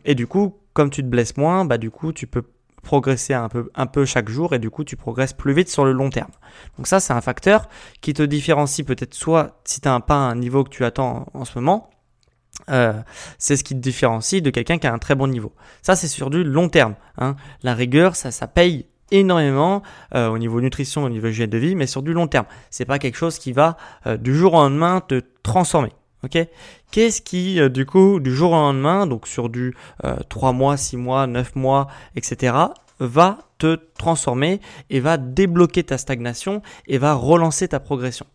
et 0.07 0.15
du 0.15 0.27
coup, 0.27 0.57
comme 0.73 0.89
tu 0.89 1.03
te 1.03 1.09
blesses 1.09 1.37
moins, 1.37 1.67
bah 1.67 1.77
du 1.77 1.91
coup, 1.91 2.13
tu 2.15 2.27
peux 2.27 2.45
progresser 2.81 3.35
un 3.35 3.49
peu, 3.49 3.71
un 3.75 3.87
peu 3.87 4.05
chaque 4.05 4.29
jour 4.29 4.55
et 4.55 4.59
du 4.59 4.71
coup 4.71 4.85
tu 4.85 4.97
progresses 4.97 5.33
plus 5.33 5.53
vite 5.53 5.69
sur 5.69 5.85
le 5.85 5.93
long 5.93 6.11
terme. 6.11 6.31
Donc 6.77 6.87
ça 6.87 7.01
c'est 7.01 7.13
un 7.13 7.21
facteur 7.21 7.69
qui 8.01 8.15
te 8.15 8.23
différencie 8.23 8.87
peut-être 8.87 9.15
soit 9.15 9.61
si 9.65 9.81
tu 9.81 9.89
n'as 9.89 10.01
pas 10.01 10.15
un 10.15 10.37
niveau 10.37 10.65
que 10.65 10.71
tu 10.71 10.85
attends 10.85 11.27
en, 11.35 11.45
ce 11.45 11.59
moment, 11.59 11.91
euh, 12.71 12.93
c'est 13.39 13.57
ce 13.57 13.65
qui 13.65 13.75
te 13.75 13.81
différencie 13.81 14.43
de 14.43 14.51
quelqu'un 14.51 14.79
qui 14.79 14.87
a 14.87 14.93
un 14.93 14.99
très 14.99 15.15
bon 15.15 15.27
niveau. 15.27 15.53
Ça 15.83 15.97
c'est 15.97 16.09
sur 16.09 16.31
du 16.31 16.45
long 16.45 16.69
terme. 16.69 16.95
Hein. 17.19 17.37
La 17.63 17.75
rigueur 17.75 18.17
ça, 18.17 18.31
ça 18.31 18.47
paye 18.47 18.87
énormément 19.11 19.83
euh, 20.15 20.29
au 20.29 20.39
niveau 20.39 20.61
nutrition, 20.61 21.05
au 21.05 21.09
niveau 21.09 21.29
hygiène 21.29 21.51
de 21.51 21.59
vie, 21.59 21.75
mais 21.75 21.87
sur 21.87 22.03
du 22.03 22.13
long 22.13 22.27
terme. 22.27 22.47
C'est 22.71 22.85
pas 22.85 22.99
quelque 22.99 23.17
chose 23.17 23.39
qui 23.39 23.53
va 23.53 23.77
euh, 24.07 24.17
du 24.17 24.35
jour 24.35 24.55
au 24.55 24.63
lendemain 24.63 25.01
te 25.01 25.23
transformer. 25.43 25.93
Ok 26.25 26.39
Qu'est-ce 26.91 27.23
qui, 27.23 27.61
euh, 27.61 27.69
du 27.69 27.87
coup, 27.87 28.21
du 28.21 28.35
jour 28.35 28.53
au 28.53 28.57
lendemain, 28.57 29.07
donc 29.07 29.27
sur 29.27 29.49
du 29.49 29.75
euh, 30.05 30.17
3 30.29 30.53
mois, 30.53 30.77
6 30.77 30.97
mois, 30.97 31.27
9 31.27 31.57
mois, 31.57 31.89
etc., 32.17 32.55
va 32.99 33.39
te 33.59 33.79
transformer 33.97 34.61
et 34.91 35.01
va 35.01 35.17
débloquer 35.17 35.85
ta 35.85 35.99
stagnation 35.99 36.63
et 36.87 36.99
va 36.99 37.15
relancer 37.15 37.69
ta 37.69 37.81
progression? 37.81 38.27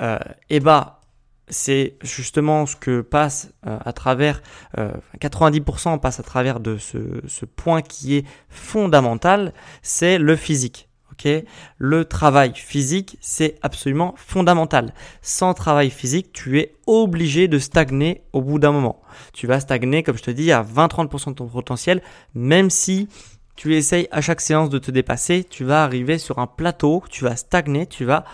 Euh, 0.00 0.18
Et 0.50 0.60
bah, 0.60 1.00
c'est 1.48 1.96
justement 2.02 2.66
ce 2.66 2.76
que 2.76 3.00
passe 3.00 3.52
euh, 3.66 3.78
à 3.84 3.92
travers, 3.92 4.42
euh, 4.78 4.92
90% 5.20 5.98
passe 6.00 6.20
à 6.20 6.22
travers 6.22 6.60
de 6.60 6.76
ce 6.78 7.44
point 7.44 7.82
qui 7.82 8.16
est 8.16 8.26
fondamental, 8.48 9.52
c'est 9.82 10.18
le 10.18 10.36
physique. 10.36 10.87
Okay 11.18 11.46
le 11.78 12.04
travail 12.04 12.52
physique, 12.54 13.18
c'est 13.20 13.56
absolument 13.62 14.14
fondamental. 14.16 14.92
Sans 15.20 15.52
travail 15.52 15.90
physique, 15.90 16.32
tu 16.32 16.60
es 16.60 16.74
obligé 16.86 17.48
de 17.48 17.58
stagner 17.58 18.22
au 18.32 18.40
bout 18.40 18.58
d'un 18.58 18.72
moment. 18.72 19.02
Tu 19.32 19.46
vas 19.46 19.58
stagner, 19.58 20.02
comme 20.02 20.16
je 20.16 20.22
te 20.22 20.30
dis, 20.30 20.52
à 20.52 20.62
20-30% 20.62 21.30
de 21.30 21.34
ton 21.34 21.46
potentiel, 21.46 22.02
même 22.34 22.70
si 22.70 23.08
tu 23.56 23.74
essayes 23.74 24.06
à 24.12 24.20
chaque 24.20 24.40
séance 24.40 24.70
de 24.70 24.78
te 24.78 24.92
dépasser, 24.92 25.42
tu 25.42 25.64
vas 25.64 25.82
arriver 25.82 26.18
sur 26.18 26.38
un 26.38 26.46
plateau, 26.46 27.02
tu 27.10 27.24
vas 27.24 27.34
stagner, 27.34 27.86
tu 27.86 28.04
vas 28.04 28.24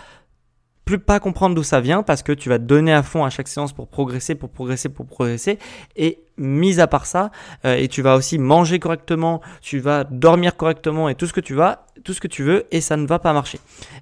plus 0.85 0.99
pas 0.99 1.19
comprendre 1.19 1.55
d'où 1.55 1.63
ça 1.63 1.81
vient 1.81 2.03
parce 2.03 2.21
que 2.21 2.31
tu 2.31 2.47
vas 2.49 2.59
donner 2.59 2.93
à 2.93 3.01
fond 3.01 3.25
à 3.25 3.31
chaque 3.31 3.47
séance 3.47 3.73
pour 3.73 3.87
progresser, 3.87 4.35
pour 4.35 4.51
progresser, 4.51 4.89
pour 4.89 5.07
progresser. 5.07 5.57
Et 5.95 6.19
mis 6.37 6.79
à 6.79 6.87
part 6.87 7.05
ça, 7.05 7.31
euh, 7.65 7.75
et 7.75 7.87
tu 7.87 8.01
vas 8.01 8.15
aussi 8.15 8.37
manger 8.37 8.79
correctement, 8.79 9.41
tu 9.61 9.79
vas 9.79 10.03
dormir 10.03 10.55
correctement 10.55 11.09
et 11.09 11.15
tout 11.15 11.27
ce 11.27 11.33
que 11.33 11.39
tu 11.39 11.53
vas, 11.53 11.85
tout 12.03 12.13
ce 12.13 12.19
que 12.19 12.27
tu 12.27 12.43
veux, 12.43 12.65
et 12.71 12.81
ça 12.81 12.97
ne 12.97 13.07
va 13.07 13.19
pas 13.19 13.33
marcher. 13.33 13.59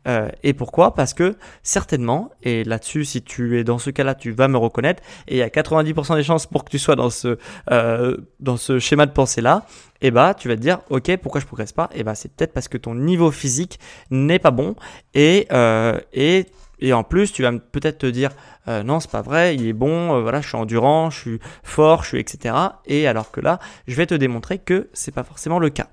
Euh, 0.07 0.29
et 0.43 0.53
pourquoi? 0.53 0.93
Parce 0.93 1.13
que 1.13 1.35
certainement, 1.61 2.31
et 2.41 2.63
là-dessus, 2.63 3.05
si 3.05 3.21
tu 3.21 3.59
es 3.59 3.63
dans 3.63 3.77
ce 3.77 3.89
cas-là, 3.89 4.15
tu 4.15 4.31
vas 4.31 4.47
me 4.47 4.57
reconnaître, 4.57 5.03
et 5.27 5.35
il 5.35 5.37
y 5.37 5.43
a 5.43 5.49
90% 5.49 6.15
des 6.15 6.23
chances 6.23 6.47
pour 6.47 6.65
que 6.65 6.69
tu 6.69 6.79
sois 6.79 6.95
dans 6.95 7.09
ce 7.09 7.37
euh, 7.71 8.17
dans 8.39 8.57
ce 8.57 8.79
schéma 8.79 9.05
de 9.05 9.11
pensée-là. 9.11 9.65
Et 10.01 10.11
bah, 10.11 10.33
tu 10.33 10.49
vas 10.49 10.55
te 10.55 10.61
dire, 10.61 10.79
ok, 10.89 11.15
pourquoi 11.17 11.39
je 11.39 11.45
progresse 11.45 11.71
pas? 11.71 11.89
Et 11.93 12.03
bah, 12.03 12.13
c'est 12.13 12.29
peut-être 12.33 12.51
parce 12.51 12.67
que 12.67 12.77
ton 12.77 12.93
niveau 12.93 13.31
physique 13.31 13.79
n'est 14.11 14.39
pas 14.39 14.51
bon, 14.51 14.75
et 15.13 15.47
et 16.13 16.45
et 16.83 16.91
en 16.91 17.03
plus, 17.03 17.31
tu 17.31 17.43
vas 17.43 17.51
peut-être 17.53 17.99
te 17.99 18.05
dire 18.05 18.31
euh, 18.67 18.83
non, 18.83 18.99
c'est 18.99 19.11
pas 19.11 19.21
vrai, 19.21 19.55
il 19.55 19.67
est 19.67 19.73
bon, 19.73 20.15
euh, 20.15 20.21
voilà, 20.21 20.41
je 20.41 20.47
suis 20.47 20.57
endurant, 20.57 21.09
je 21.09 21.19
suis 21.19 21.39
fort, 21.63 22.03
je 22.03 22.09
suis 22.09 22.19
etc. 22.19 22.55
Et 22.85 23.07
alors 23.07 23.31
que 23.31 23.41
là, 23.41 23.59
je 23.87 23.95
vais 23.95 24.05
te 24.05 24.13
démontrer 24.15 24.59
que 24.59 24.89
c'est 24.93 25.13
pas 25.13 25.23
forcément 25.23 25.59
le 25.59 25.69
cas. 25.69 25.87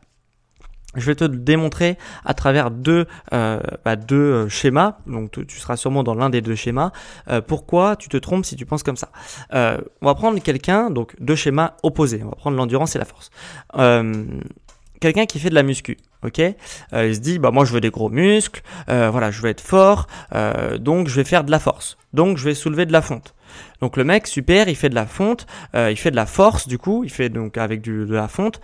je 0.97 1.07
vais 1.07 1.15
te 1.15 1.25
démontrer 1.25 1.99
à 2.25 2.35
travers 2.35 2.71
deux, 2.71 3.07
euh, 3.33 3.61
bah, 3.85 3.95
deux 3.97 4.17
euh, 4.17 4.49
schémas, 4.49 4.99
donc 5.07 5.31
tu, 5.47 5.59
seras 5.61 5.77
sûrement 5.77 6.03
dans 6.03 6.15
l'un 6.15 6.31
des 6.31 6.41
deux 6.41 6.57
schémas, 6.57 6.91
euh, 7.29 7.41
pourquoi 7.41 7.95
tu 7.97 8.09
te 8.09 8.17
trompes 8.17 8.45
si 8.45 8.57
tu 8.57 8.67
penses 8.67 8.83
comme 8.83 8.97
ça? 8.97 9.11
Euh, 9.55 9.79
on 10.03 10.07
va 10.07 10.15
prendre 10.15 10.41
quelqu'un, 10.41 10.91
donc 10.91 11.15
deux 11.21 11.37
schémas 11.37 11.75
opposés, 11.85 12.23
on 12.25 12.31
va 12.31 12.37
prendre 12.37 12.57
l'endurance 12.57 12.97
et 12.97 12.99
la 12.99 13.05
force. 13.05 13.31
Euh, 15.01 15.07
quelqu'un 15.11 15.27
qui 15.27 15.39
fait 15.39 15.51
de 15.51 15.55
la 15.55 15.63
muscu, 15.63 15.97
ok? 16.25 16.41
Euh, 16.41 17.09
Il 17.09 17.15
se 17.15 17.21
dit, 17.21 17.39
bah 17.39 17.51
moi 17.51 17.65
je 17.65 17.73
veux 17.73 17.81
des 17.81 17.91
gros 17.91 18.11
muscles, 18.11 18.63
voilà, 18.87 19.31
je 19.31 19.41
veux 19.41 19.49
être 19.49 19.61
fort, 19.61 20.07
donc 20.79 21.09
je 21.09 21.17
vais 21.17 21.25
faire 21.25 21.45
de 21.45 21.51
la 21.51 21.59
force, 21.59 21.97
donc 22.13 22.37
je 22.37 22.45
vais 22.45 22.55
soulever 22.55 22.87
de 22.87 22.93
la 22.93 23.03
fonte. 23.03 23.35
Donc 23.81 23.97
le 23.97 24.05
mec, 24.05 24.27
super, 24.27 24.69
il 24.69 24.77
fait 24.77 24.89
de 24.89 24.95
la 24.95 25.07
fonte, 25.07 25.47
il 25.75 25.97
fait 25.97 26.11
de 26.11 26.17
la 26.17 26.27
force 26.27 26.69
du 26.69 26.79
coup, 26.79 27.05
il 27.05 27.11
fait 27.11 27.29
donc 27.29 27.57
avec 27.57 27.81
du, 27.81 28.07
de 28.07 28.15
la 28.15 28.29
fonte, 28.29 28.61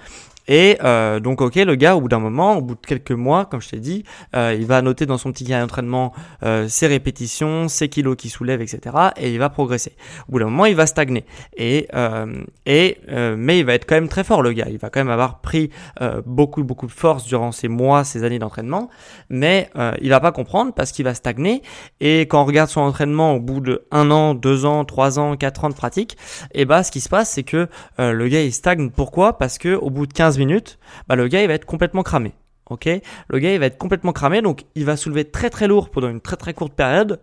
et 0.48 0.78
euh, 0.82 1.20
donc, 1.20 1.40
ok, 1.40 1.56
le 1.56 1.74
gars, 1.74 1.96
au 1.96 2.00
bout 2.00 2.08
d'un 2.08 2.18
moment, 2.18 2.56
au 2.56 2.62
bout 2.62 2.74
de 2.74 2.86
quelques 2.86 3.12
mois, 3.12 3.46
comme 3.46 3.60
je 3.60 3.70
t'ai 3.70 3.78
dit, 3.78 4.04
euh, 4.34 4.54
il 4.58 4.66
va 4.66 4.82
noter 4.82 5.06
dans 5.06 5.18
son 5.18 5.32
petit 5.32 5.44
carnet 5.44 5.62
d'entraînement 5.62 6.12
euh, 6.42 6.68
ses 6.68 6.86
répétitions, 6.86 7.68
ses 7.68 7.88
kilos 7.88 8.16
qu'il 8.16 8.30
soulève, 8.30 8.60
etc. 8.62 8.96
Et 9.16 9.32
il 9.32 9.38
va 9.38 9.48
progresser. 9.48 9.92
Au 10.28 10.32
bout 10.32 10.38
d'un 10.38 10.46
moment, 10.46 10.66
il 10.66 10.76
va 10.76 10.86
stagner. 10.86 11.24
Et, 11.56 11.88
euh, 11.94 12.44
et 12.64 12.98
euh, 13.10 13.34
mais 13.38 13.58
il 13.58 13.64
va 13.64 13.74
être 13.74 13.86
quand 13.86 13.96
même 13.96 14.08
très 14.08 14.24
fort, 14.24 14.42
le 14.42 14.52
gars. 14.52 14.66
Il 14.70 14.78
va 14.78 14.90
quand 14.90 15.00
même 15.00 15.10
avoir 15.10 15.40
pris 15.40 15.70
euh, 16.00 16.22
beaucoup, 16.24 16.62
beaucoup 16.62 16.86
de 16.86 16.92
force 16.92 17.24
durant 17.24 17.52
ces 17.52 17.68
mois, 17.68 18.04
ces 18.04 18.24
années 18.24 18.38
d'entraînement. 18.38 18.88
Mais 19.30 19.70
il 20.00 20.08
va 20.10 20.20
pas 20.20 20.32
comprendre 20.32 20.72
parce 20.74 20.92
qu'il 20.92 21.04
va 21.04 21.14
stagner. 21.14 21.62
Et 22.00 22.22
quand 22.22 22.42
on 22.42 22.44
regarde 22.44 22.70
son 22.70 22.80
entraînement 22.80 23.34
au 23.34 23.40
bout 23.40 23.60
de 23.60 23.84
un 23.90 24.10
an, 24.10 24.34
deux 24.34 24.64
ans, 24.64 24.84
trois 24.84 25.18
ans, 25.18 25.36
quatre 25.36 25.64
ans 25.64 25.68
de 25.68 25.74
pratique, 25.74 26.16
et 26.54 26.64
bah, 26.64 26.82
ce 26.82 26.90
qui 26.90 27.00
se 27.00 27.08
passe, 27.08 27.30
c'est 27.30 27.42
que 27.42 27.68
le 27.98 28.28
gars, 28.28 28.42
il 28.42 28.52
stagne. 28.52 28.90
Pourquoi? 28.90 29.38
Parce 29.38 29.58
que 29.58 29.74
au 29.74 29.90
bout 29.90 30.06
de 30.06 30.12
15 30.36 30.38
minutes, 30.38 30.78
bah, 31.08 31.16
le 31.16 31.28
gars 31.28 31.42
il 31.42 31.48
va 31.48 31.54
être 31.54 31.64
complètement 31.64 32.02
cramé. 32.02 32.32
Ok, 32.68 32.88
le 33.28 33.38
gars 33.38 33.52
il 33.52 33.60
va 33.60 33.66
être 33.66 33.78
complètement 33.78 34.12
cramé, 34.12 34.42
donc 34.42 34.64
il 34.74 34.84
va 34.84 34.96
soulever 34.96 35.24
très 35.24 35.50
très 35.50 35.68
lourd 35.68 35.88
pendant 35.88 36.08
une 36.08 36.20
très 36.20 36.36
très 36.36 36.52
courte 36.52 36.74
période. 36.74 37.20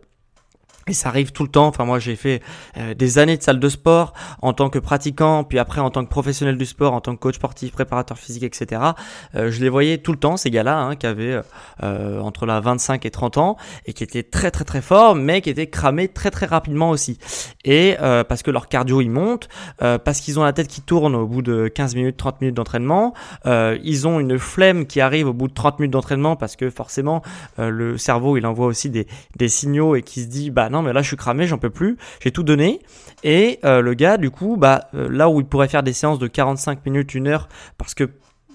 Et 0.88 0.94
ça 0.94 1.10
arrive 1.10 1.32
tout 1.32 1.44
le 1.44 1.50
temps. 1.50 1.68
Enfin, 1.68 1.86
moi, 1.86 2.00
j'ai 2.00 2.18
fait 2.18 2.42
euh, 2.78 2.94
des 2.94 3.18
années 3.18 3.38
de 3.38 3.42
salle 3.42 3.60
de 3.60 3.70
sport 3.70 4.14
en 4.42 4.52
tant 4.52 4.70
que 4.70 4.80
pratiquant, 4.80 5.46
puis 5.46 5.58
après 5.58 5.80
en 5.80 5.90
tant 5.90 6.04
que 6.04 6.10
professionnel 6.10 6.58
du 6.58 6.66
sport, 6.66 6.94
en 6.94 7.00
tant 7.00 7.16
que 7.16 7.22
coach 7.22 7.36
sportif, 7.36 7.72
préparateur 7.72 8.18
physique, 8.18 8.44
etc. 8.44 8.82
Euh, 9.36 9.50
je 9.50 9.62
les 9.62 9.70
voyais 9.70 10.00
tout 10.00 10.12
le 10.12 10.18
temps, 10.18 10.36
ces 10.36 10.52
gars-là, 10.52 10.78
hein, 10.78 10.96
qui 10.98 11.08
avaient 11.08 11.40
euh, 11.84 12.20
entre 12.20 12.46
la 12.46 12.60
25 12.60 13.06
et 13.06 13.12
30 13.12 13.38
ans 13.38 13.58
et 13.86 13.94
qui 13.94 14.04
étaient 14.04 14.24
très 14.24 14.52
très 14.52 14.66
très 14.66 14.82
forts, 14.82 15.16
mais 15.16 15.42
qui 15.42 15.50
étaient 15.50 15.68
cramés 15.68 16.10
très 16.10 16.32
très 16.32 16.48
rapidement 16.48 16.90
aussi. 16.90 17.18
Et 17.64 17.96
parce 18.28 18.44
que 18.44 18.52
leur 18.52 18.68
cardio 18.68 19.02
il 19.02 19.10
monte, 19.10 19.48
parce 19.78 20.20
qu'ils 20.20 20.40
ont 20.40 20.44
la 20.44 20.54
tête 20.54 20.68
qui 20.68 20.82
tourne 20.82 21.16
au 21.16 21.26
bout 21.26 21.42
de 21.42 21.68
15 21.68 21.96
minutes, 21.96 22.18
30 22.18 22.42
minutes 22.42 22.56
d'entraînement, 22.56 23.14
ils 23.46 24.08
ont 24.08 24.20
une 24.20 24.38
flemme 24.38 24.86
qui 24.86 25.00
arrive 25.00 25.28
au 25.28 25.34
bout 25.34 25.48
de 25.48 25.54
30 25.54 25.80
minutes 25.80 25.94
d'entraînement 25.94 26.36
parce 26.36 26.56
que 26.56 26.70
forcément 26.70 27.22
le 27.58 27.98
cerveau 27.98 28.38
il 28.38 28.46
envoie 28.46 28.68
aussi 28.68 28.90
des, 28.90 29.08
des 29.38 29.48
signaux 29.48 29.96
et 29.96 30.02
qui 30.02 30.22
se 30.22 30.28
dit 30.28 30.50
bah 30.50 30.70
non 30.74 30.82
mais 30.82 30.92
là 30.92 31.02
je 31.02 31.08
suis 31.08 31.16
cramé, 31.16 31.48
j'en 31.48 31.58
peux 31.58 31.70
plus, 31.70 31.98
j'ai 32.20 32.32
tout 32.32 32.44
donné. 32.44 32.82
Et 33.24 33.60
euh, 33.64 33.80
le 33.82 33.94
gars, 33.94 34.18
du 34.18 34.30
coup, 34.32 34.58
bah 34.58 34.90
euh, 34.96 35.08
là 35.10 35.30
où 35.30 35.40
il 35.40 35.46
pourrait 35.46 35.70
faire 35.70 35.84
des 35.84 35.94
séances 35.94 36.20
de 36.20 36.28
45 36.28 36.86
minutes, 36.86 37.16
une 37.16 37.28
heure, 37.28 37.48
parce 37.78 37.94
que 37.94 38.10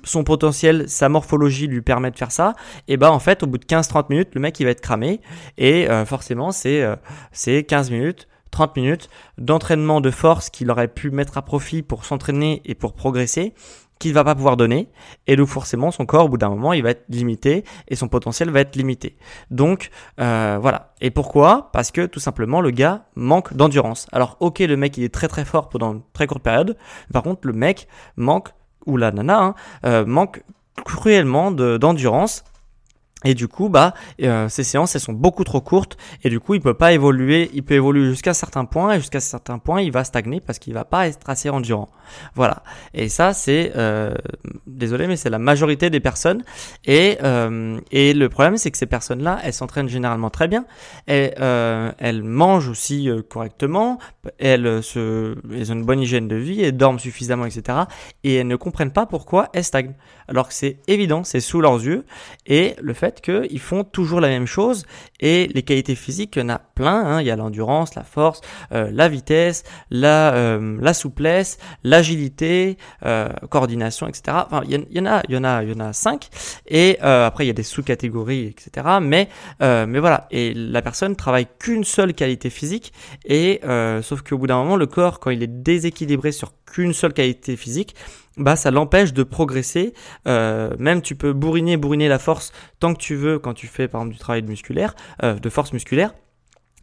son 0.05 0.25
potentiel, 0.25 0.89
sa 0.89 1.09
morphologie 1.09 1.67
lui 1.67 1.81
permet 1.81 2.11
de 2.11 2.17
faire 2.17 2.33
ça, 2.33 2.55
et 2.89 2.97
bah 2.97 3.11
en 3.11 3.19
fait 3.19 3.43
au 3.43 3.47
bout 3.47 3.59
de 3.59 3.65
15-30 3.65 4.07
minutes, 4.11 4.29
le 4.35 4.41
mec 4.41 4.59
il 4.61 4.65
va 4.65 4.71
être 4.71 4.81
cramé. 4.81 5.21
Et 5.57 5.89
euh, 5.89 6.05
forcément 6.05 6.53
c'est 6.53 6.85
c'est 7.33 7.65
15 7.65 7.91
minutes. 7.91 8.29
30 8.51 8.77
minutes 8.77 9.11
d'entraînement 9.37 10.01
de 10.01 10.11
force 10.11 10.49
qu'il 10.49 10.71
aurait 10.71 10.89
pu 10.89 11.11
mettre 11.11 11.37
à 11.37 11.43
profit 11.43 11.83
pour 11.83 12.07
s'entraîner 12.07 12.63
et 12.65 12.75
pour 12.75 12.95
progresser 12.95 13.53
qu'il 13.99 14.13
va 14.13 14.25
pas 14.25 14.35
pouvoir 14.35 14.57
donner. 14.57 14.89
Et 15.27 15.37
donc 15.37 15.49
forcément 15.49 15.91
son 15.91 16.07
corps 16.07 16.27
au 16.27 16.29
bout 16.29 16.39
d'un 16.39 16.51
moment 16.51 16.73
il 16.73 16.83
va 16.83 16.91
être 16.91 17.05
limité 17.09 17.65
et 17.89 17.97
son 17.97 18.09
potentiel 18.09 18.51
va 18.51 18.61
être 18.61 18.77
limité. 18.77 19.17
Donc 19.51 19.91
euh, 20.21 20.59
voilà. 20.61 20.95
Et 21.01 21.11
pourquoi? 21.11 21.71
Parce 21.73 21.91
que 21.91 22.07
tout 22.07 22.21
simplement 22.21 22.61
le 22.61 22.71
gars 22.71 23.05
manque 23.15 23.55
d'endurance. 23.55 24.07
Alors 24.13 24.37
ok 24.41 24.61
le 24.61 24.77
mec 24.77 24.97
il 24.99 25.05
est 25.05 25.15
très 25.15 25.29
très 25.29 25.45
fort 25.45 25.69
pendant 25.69 25.93
une 25.93 26.03
très 26.13 26.27
courte 26.27 26.43
période. 26.43 26.77
Par 27.13 27.23
contre 27.23 27.47
le 27.47 27.53
mec 27.53 27.89
manque 28.17 28.49
ou 28.87 28.97
la 28.97 29.13
nana 29.13 29.43
hein, 29.43 29.55
euh, 29.85 30.05
manque 30.07 30.43
cruellement 30.85 31.51
d'endurance 31.51 32.45
et 33.25 33.35
du 33.35 33.49
coup, 33.49 33.69
bah, 33.69 33.95
euh, 34.23 34.49
ces 34.49 34.63
séances, 34.63 34.95
elles 34.95 35.01
sont 35.01 35.13
beaucoup 35.13 35.43
trop 35.43 35.61
courtes 35.61 35.97
et 36.23 36.31
du 36.31 36.39
coup, 36.39 36.55
il 36.55 36.61
peut 36.61 36.75
pas 36.75 36.93
évoluer. 36.93 37.51
Il 37.53 37.65
peut 37.65 37.75
évoluer 37.75 38.09
jusqu'à 38.11 38.33
certains 38.33 38.65
points 38.65 38.95
et 38.95 38.99
jusqu'à 39.01 39.19
certains 39.19 39.59
points, 39.59 39.81
il 39.81 39.91
va 39.91 40.05
stagner 40.05 40.41
parce 40.41 40.61
qu'il 40.61 40.73
va 40.73 40.85
pas 40.85 41.09
être 41.09 41.29
assez 41.29 41.51
endurant. 41.51 41.89
Voilà. 42.37 42.63
Et 42.95 43.09
ça, 43.09 43.33
c'est 43.33 43.73
euh, 43.77 44.15
désolé, 44.67 45.09
mais 45.09 45.17
c'est 45.17 45.31
la 45.31 45.41
majorité 45.41 45.91
des 45.91 45.99
personnes. 45.99 46.45
Et 46.85 47.19
euh, 47.25 47.81
et 47.91 48.15
le 48.15 48.29
problème, 48.29 48.57
c'est 48.57 48.71
que 48.71 48.79
ces 48.79 48.87
personnes-là, 48.87 49.41
elles 49.43 49.53
s'entraînent 49.53 49.89
généralement 49.89 50.31
très 50.31 50.47
bien. 50.47 50.65
Et, 51.09 51.33
elles 51.99 52.23
mangent 52.23 52.69
aussi 52.69 53.09
correctement. 53.29 53.99
Elles 54.39 54.83
se, 54.83 55.37
elles 55.53 55.73
ont 55.73 55.75
une 55.75 55.85
bonne 55.85 56.01
hygiène 56.01 56.29
de 56.29 56.37
vie, 56.37 56.63
elles 56.63 56.77
dorment 56.77 56.99
suffisamment, 56.99 57.47
etc. 57.47 57.79
Et 58.25 58.35
elles 58.37 58.47
ne 58.47 58.57
comprennent 58.57 58.93
pas 58.93 59.07
pourquoi 59.07 59.49
elles 59.53 59.65
stagnent. 59.65 59.95
Alors 60.29 60.49
que 60.49 60.55
c'est 60.55 60.79
évident, 60.87 61.25
c'est 61.25 61.41
sous 61.41 61.61
leurs 61.61 61.83
yeux. 61.83 62.05
Et 62.47 62.77
le 62.81 62.93
fait 62.93 63.08
qu'ils 63.17 63.61
font 63.61 63.85
toujours 63.85 64.21
la 64.21 64.29
même 64.29 64.47
chose 64.47 64.85
et 65.21 65.49
les 65.53 65.63
qualités 65.63 65.95
physiques, 65.95 66.37
il 66.37 66.41
y 66.41 66.45
en 66.45 66.49
a 66.49 66.59
plein. 66.59 67.05
Hein. 67.05 67.21
Il 67.21 67.27
y 67.27 67.31
a 67.31 67.37
l'endurance, 67.37 67.95
la 67.95 68.05
force, 68.05 68.41
euh, 68.73 68.91
la 68.93 69.09
vitesse, 69.09 69.65
la, 69.91 70.35
euh, 70.35 70.79
la 70.81 70.95
souplesse, 70.95 71.59
l'agilité, 71.85 72.77
euh, 73.05 73.29
coordination, 73.51 74.07
etc. 74.07 74.39
Enfin, 74.47 74.63
il 74.69 74.87
y, 74.91 75.01
en 75.01 75.07
a, 75.07 75.23
il 75.29 75.35
y 75.35 75.39
en 75.39 75.45
a, 75.45 75.63
il 75.63 75.71
y 75.71 75.75
en 75.75 75.81
a 75.81 75.93
cinq. 75.93 76.29
Et 76.67 76.99
après, 77.01 77.45
il 77.45 77.49
y 77.49 77.51
a 77.51 77.55
des 77.55 77.63
sous-catégories, 77.63 78.47
etc. 78.47 78.87
Mais, 79.01 79.29
mais 79.61 79.99
voilà. 79.99 80.27
Et 80.31 80.55
la 80.55 80.83
personne 80.83 81.17
travaille 81.17 81.47
qu'une 81.59 81.85
seule 81.85 82.15
qualité 82.15 82.51
physique. 82.51 82.93
Et 83.25 83.61
sauf 84.03 84.23
qu'au 84.23 84.39
bout 84.39 84.47
d'un 84.47 84.59
moment, 84.59 84.77
le 84.77 84.87
corps, 84.87 85.21
quand 85.21 85.31
il 85.31 85.43
est 85.43 85.47
déséquilibré 85.47 86.33
sur 86.33 86.53
qu'une 86.65 86.93
seule 86.93 87.13
qualité 87.13 87.57
physique, 87.57 87.95
bah 88.39 88.57
ça 88.57 88.71
l'empêche 88.71 89.13
de 89.13 89.23
progresser. 89.23 89.95
Euh, 90.27 90.75
même 90.79 91.03
tu 91.03 91.15
peux 91.15 91.33
bourriner, 91.33 91.77
bourriner 91.77 92.09
la 92.09 92.19
force 92.19 92.53
tant 92.81 92.95
que 92.95 93.01
tu 93.01 93.15
veux 93.15 93.39
quand 93.39 93.55
tu 93.55 93.67
fais 93.67 93.89
par 93.89 94.01
exemple 94.01 94.15
du 94.15 94.21
travail 94.21 94.43
de 94.43 94.49
musculaire, 94.49 94.95
euh, 95.23 95.35
de 95.35 95.49
force 95.49 95.73
musculaire. 95.73 96.15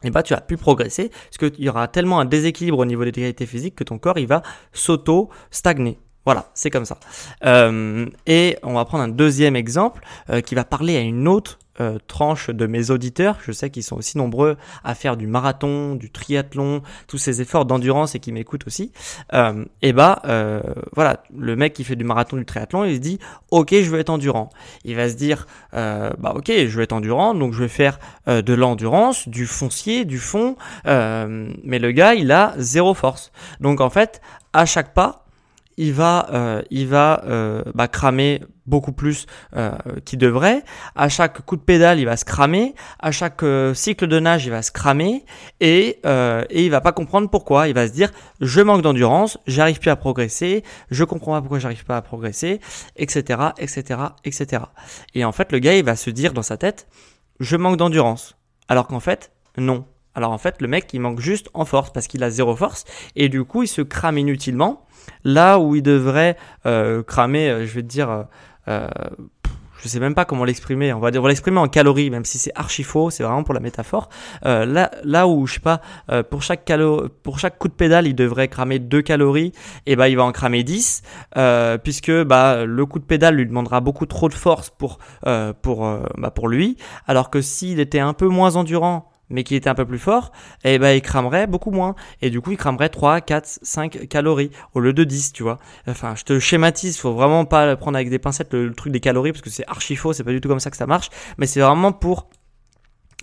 Et 0.03 0.12
bah 0.12 0.21
tu 0.21 0.33
as 0.33 0.41
pu 0.41 0.57
progresser 0.57 1.09
parce 1.09 1.38
qu'il 1.38 1.63
y 1.63 1.69
aura 1.69 1.88
tellement 1.88 2.19
un 2.19 2.25
déséquilibre 2.25 2.79
au 2.79 2.85
niveau 2.85 3.03
des 3.05 3.12
qualités 3.12 3.45
physiques 3.45 3.75
que 3.75 3.83
ton 3.83 3.97
corps 3.97 4.19
il 4.19 4.27
va 4.27 4.43
s'auto 4.71 5.29
stagner. 5.50 5.97
Voilà, 6.25 6.50
c'est 6.53 6.70
comme 6.70 6.86
ça. 6.86 6.98
Euh, 7.46 8.08
et 8.25 8.58
on 8.63 8.74
va 8.74 8.86
prendre 8.86 9.03
un 9.03 9.08
deuxième 9.08 9.55
exemple 9.55 10.03
euh, 10.29 10.41
qui 10.41 10.55
va 10.55 10.63
parler 10.63 10.98
à 10.98 11.01
une 11.01 11.27
autre 11.27 11.60
euh, 11.82 11.98
tranche 12.08 12.50
de 12.50 12.67
mes 12.67 12.89
auditeurs. 12.89 13.38
Je 13.46 13.51
sais 13.51 13.70
qu'ils 13.70 13.84
sont 13.84 13.98
aussi 13.98 14.17
nombreux 14.17 14.55
à 14.86 14.96
faire 14.96 15.17
du 15.17 15.27
marathon, 15.27 15.96
du 15.96 16.10
triathlon, 16.10 16.82
tous 17.05 17.17
ces 17.17 17.41
efforts 17.41 17.65
d'endurance 17.65 18.15
et 18.15 18.20
qui 18.20 18.32
m'écoutent 18.32 18.65
aussi. 18.65 18.94
Euh, 19.34 19.65
et 19.82 19.91
bah 19.91 20.22
euh, 20.24 20.62
voilà, 20.94 21.22
le 21.38 21.58
mec 21.58 21.74
qui 21.74 21.84
fait 21.84 21.98
du 21.98 22.05
marathon, 22.05 22.38
du 22.38 22.46
triathlon, 22.46 22.86
il 22.86 22.96
se 22.96 23.01
dit 23.01 23.20
ok, 23.51 23.72
je 23.74 23.89
veux 23.89 24.00
être 24.00 24.10
endurant. 24.10 24.51
Il 24.86 24.96
va 24.96 25.10
se 25.10 25.15
dire 25.15 25.48
bah 25.74 26.34
ok, 26.34 26.48
je 26.48 26.77
veux 26.77 26.84
être 26.84 26.94
endurant, 26.94 27.34
donc 27.34 27.51
je 27.51 27.60
vais 27.60 27.67
faire 27.67 28.00
de 28.25 28.53
l'endurance, 28.53 29.27
du 29.27 29.46
foncier, 29.46 30.05
du 30.05 30.20
fond. 30.20 30.55
mais 30.86 31.79
le 31.79 31.91
gars, 31.91 32.13
il 32.13 32.32
a 32.32 32.53
zéro 32.58 32.94
force. 32.94 33.34
Donc 33.60 33.82
en 33.82 33.89
fait, 33.89 34.22
à 34.53 34.65
chaque 34.65 34.94
pas, 34.94 35.25
il 35.77 35.94
va, 35.94 36.27
euh, 36.32 36.62
il 36.70 36.88
va 36.88 37.24
euh, 37.25 37.63
bah, 37.74 37.88
cramer 37.88 38.41
beaucoup 38.65 38.91
plus 38.91 39.25
euh, 39.55 39.72
qu'il 40.05 40.20
devrait. 40.20 40.63
À 40.96 41.10
chaque 41.10 41.41
coup 41.46 41.55
de 41.55 41.62
pédale, 41.62 42.00
il 42.00 42.05
va 42.05 42.17
se 42.17 42.25
cramer. 42.25 42.74
À 43.00 43.12
chaque 43.12 43.44
euh, 43.44 43.74
cycle 43.74 44.08
de 44.08 44.20
nage, 44.20 44.46
il 44.46 44.51
va 44.51 44.62
se 44.62 44.72
cramer. 44.72 45.24
Et, 45.60 46.00
euh, 46.05 46.44
et 46.50 46.65
il 46.65 46.72
va 46.72 46.82
pas 46.82 46.91
comprendre 46.91 47.29
pourquoi. 47.29 47.67
Il 47.67 47.74
va 47.74 47.88
se 47.88 47.94
dire, 47.94 48.12
je 48.41 48.62
manque 48.62 48.82
d'endurance, 48.82 49.38
j'arrive 49.48 49.79
plus 49.79 49.89
à 49.89 49.96
progresser, 49.96 50.63
je 50.89 51.03
comprends 51.03 51.34
pas 51.34 51.41
pourquoi 51.41 51.60
j'arrive 51.60 51.86
pas 51.86 51.98
à 51.98 52.01
progresser, 52.01 52.60
etc., 52.96 53.39
etc., 53.58 54.00
etc. 54.24 54.63
Et 55.13 55.25
en 55.25 55.32
fait, 55.32 55.51
le 55.51 55.60
gars, 55.60 55.75
il 55.75 55.84
va 55.84 55.96
se 55.96 56.10
dire 56.10 56.34
dans 56.34 56.44
sa 56.44 56.58
tête, 56.58 56.88
je 57.39 57.55
manque 57.58 57.77
d'endurance. 57.77 58.38
Alors 58.67 58.88
qu'en 58.88 59.00
fait, 59.00 59.32
non. 59.58 59.86
Alors 60.15 60.31
en 60.31 60.38
fait, 60.38 60.62
le 60.62 60.67
mec, 60.67 60.91
il 60.93 61.00
manque 61.00 61.19
juste 61.19 61.50
en 61.53 61.65
force 61.65 61.91
parce 61.91 62.07
qu'il 62.07 62.24
a 62.24 62.29
zéro 62.29 62.55
force. 62.55 62.86
Et 63.15 63.29
du 63.29 63.43
coup, 63.43 63.63
il 63.63 63.67
se 63.67 63.81
crame 63.81 64.17
inutilement 64.17 64.86
là 65.24 65.60
où 65.60 65.75
il 65.75 65.84
devrait 65.84 66.38
euh, 66.65 67.03
cramer, 67.03 67.50
euh, 67.50 67.65
je 67.65 67.74
vais 67.74 67.84
te 67.84 67.88
dire, 67.88 68.10
euh, 68.10 68.24
euh, 68.67 68.88
je 69.81 69.88
sais 69.88 70.00
même 70.00 70.15
pas 70.15 70.25
comment 70.25 70.45
l'exprimer. 70.45 70.93
On 70.93 71.00
va 71.00 71.12
on 71.15 71.22
va 71.22 71.29
l'exprimer 71.29 71.60
en 71.60 71.67
calories, 71.67 72.10
même 72.10 72.25
si 72.25 72.39
c'est 72.39 72.51
archi 72.55 72.81
faux. 72.81 73.12
C'est 73.12 73.24
vraiment 73.24 73.43
pour 73.43 73.53
la 73.53 73.60
métaphore. 73.60 74.10
Euh, 74.45 74.65
là, 74.65 74.89
là 75.03 75.27
où 75.27 75.45
je 75.45 75.55
sais 75.55 75.60
pas, 75.60 75.79
euh, 76.10 76.24
pour 76.24 76.41
chaque 76.41 76.65
calo, 76.65 77.07
pour 77.22 77.38
chaque 77.38 77.60
coup 77.60 77.67
de 77.67 77.74
pédale, 77.74 78.07
il 78.07 78.15
devrait 78.15 78.48
cramer 78.48 78.79
2 78.79 79.03
calories. 79.03 79.51
Et 79.86 79.95
bah, 79.95 80.10
il 80.10 80.17
va 80.17 80.24
en 80.24 80.31
cramer 80.31 80.63
10, 80.63 81.03
euh, 81.38 81.77
puisque 81.77 82.12
bah 82.24 82.65
le 82.65 82.86
coup 82.88 82.98
de 82.98 83.05
pédale 83.05 83.36
lui 83.36 83.45
demandera 83.45 83.79
beaucoup 83.79 84.07
trop 84.07 84.27
de 84.27 84.34
force 84.34 84.72
pour 84.72 84.98
pour 85.62 86.00
bah, 86.17 86.31
pour 86.31 86.48
lui. 86.48 86.77
Alors 87.05 87.29
que 87.29 87.41
s'il 87.41 87.79
était 87.79 88.00
un 88.00 88.13
peu 88.13 88.27
moins 88.27 88.55
endurant 88.55 89.12
mais 89.29 89.44
qui 89.44 89.55
était 89.55 89.70
un 89.70 89.75
peu 89.75 89.86
plus 89.86 90.00
fort, 90.00 90.32
eh 90.63 90.77
ben, 90.79 90.91
il 90.91 91.01
cramerait 91.01 91.48
beaucoup 91.48 91.72
moins. 91.72 91.96
Et 92.22 92.29
du 92.29 92.41
coup, 92.41 92.51
il 92.51 92.58
cramerait 92.58 92.89
3, 92.89 93.22
4, 93.22 93.60
5 93.62 94.08
calories 94.08 94.51
au 94.74 94.79
lieu 94.79 94.94
de 94.94 95.03
10, 95.03 95.34
tu 95.34 95.44
vois. 95.44 95.60
Enfin, 95.88 96.15
je 96.15 96.24
te 96.24 96.39
schématise, 96.39 96.98
faut 96.98 97.13
vraiment 97.13 97.46
pas 97.46 97.75
prendre 97.75 97.98
avec 97.98 98.10
des 98.10 98.20
pincettes 98.20 98.53
le, 98.53 98.74
truc 98.74 98.91
des 98.91 99.00
calories 99.00 99.32
parce 99.32 99.41
que 99.41 99.50
c'est 99.50 99.65
archi 99.67 99.96
faux, 99.96 100.13
c'est 100.13 100.24
pas 100.24 100.32
du 100.32 100.41
tout 100.41 100.50
comme 100.50 100.60
ça 100.60 100.72
que 100.72 100.77
ça 100.77 100.88
marche, 100.88 101.10
mais 101.38 101.48
c'est 101.48 101.62
vraiment 101.62 101.91
pour 101.91 102.29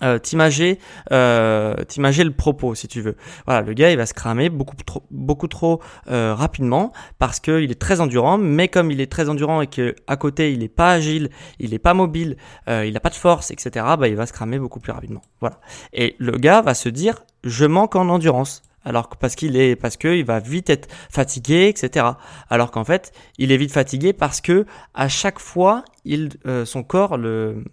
euh, 0.03 0.19
t'imager 0.19 0.79
euh, 1.11 1.75
le 1.77 2.31
propos 2.31 2.75
si 2.75 2.87
tu 2.87 3.01
veux. 3.01 3.15
Voilà 3.45 3.61
le 3.61 3.73
gars 3.73 3.91
il 3.91 3.97
va 3.97 4.05
se 4.05 4.13
cramer 4.13 4.49
beaucoup 4.49 5.47
trop 5.47 5.81
euh, 6.09 6.35
rapidement 6.35 6.91
parce 7.19 7.39
qu'il 7.39 7.71
est 7.71 7.79
très 7.79 8.01
endurant 8.01 8.37
mais 8.37 8.67
comme 8.67 8.91
il 8.91 9.01
est 9.01 9.11
très 9.11 9.29
endurant 9.29 9.61
et 9.61 9.67
que 9.67 9.95
à 10.07 10.17
côté 10.17 10.53
il 10.53 10.63
est 10.63 10.67
pas 10.67 10.91
agile 10.91 11.29
il 11.59 11.73
est 11.73 11.79
pas 11.79 11.93
mobile 11.93 12.37
il 12.67 12.95
a 12.95 12.99
pas 12.99 13.09
de 13.09 13.15
force 13.15 13.51
etc 13.51 13.85
bah 13.97 14.07
il 14.07 14.15
va 14.15 14.25
se 14.25 14.33
cramer 14.33 14.59
beaucoup 14.59 14.79
plus 14.79 14.91
rapidement. 14.91 15.21
Voilà. 15.39 15.59
Et 15.93 16.15
le 16.19 16.33
gars 16.33 16.61
va 16.61 16.73
se 16.73 16.89
dire 16.89 17.23
je 17.43 17.65
manque 17.65 17.95
en 17.95 18.09
endurance 18.09 18.61
alors 18.83 19.09
parce 19.09 19.35
qu'il 19.35 19.57
est 19.57 19.75
parce 19.75 19.97
que 19.97 20.07
il 20.07 20.25
va 20.25 20.39
vite 20.39 20.69
être 20.69 20.89
fatigué 21.09 21.67
etc 21.67 22.05
alors 22.49 22.71
qu'en 22.71 22.83
fait 22.83 23.11
il 23.37 23.51
est 23.51 23.57
vite 23.57 23.71
fatigué 23.71 24.13
parce 24.13 24.41
que 24.41 24.65
à 24.93 25.07
chaque 25.07 25.39
fois 25.39 25.83
il 26.05 26.29
euh, 26.45 26.65
son 26.65 26.83
corps 26.83 27.17
le 27.17 27.63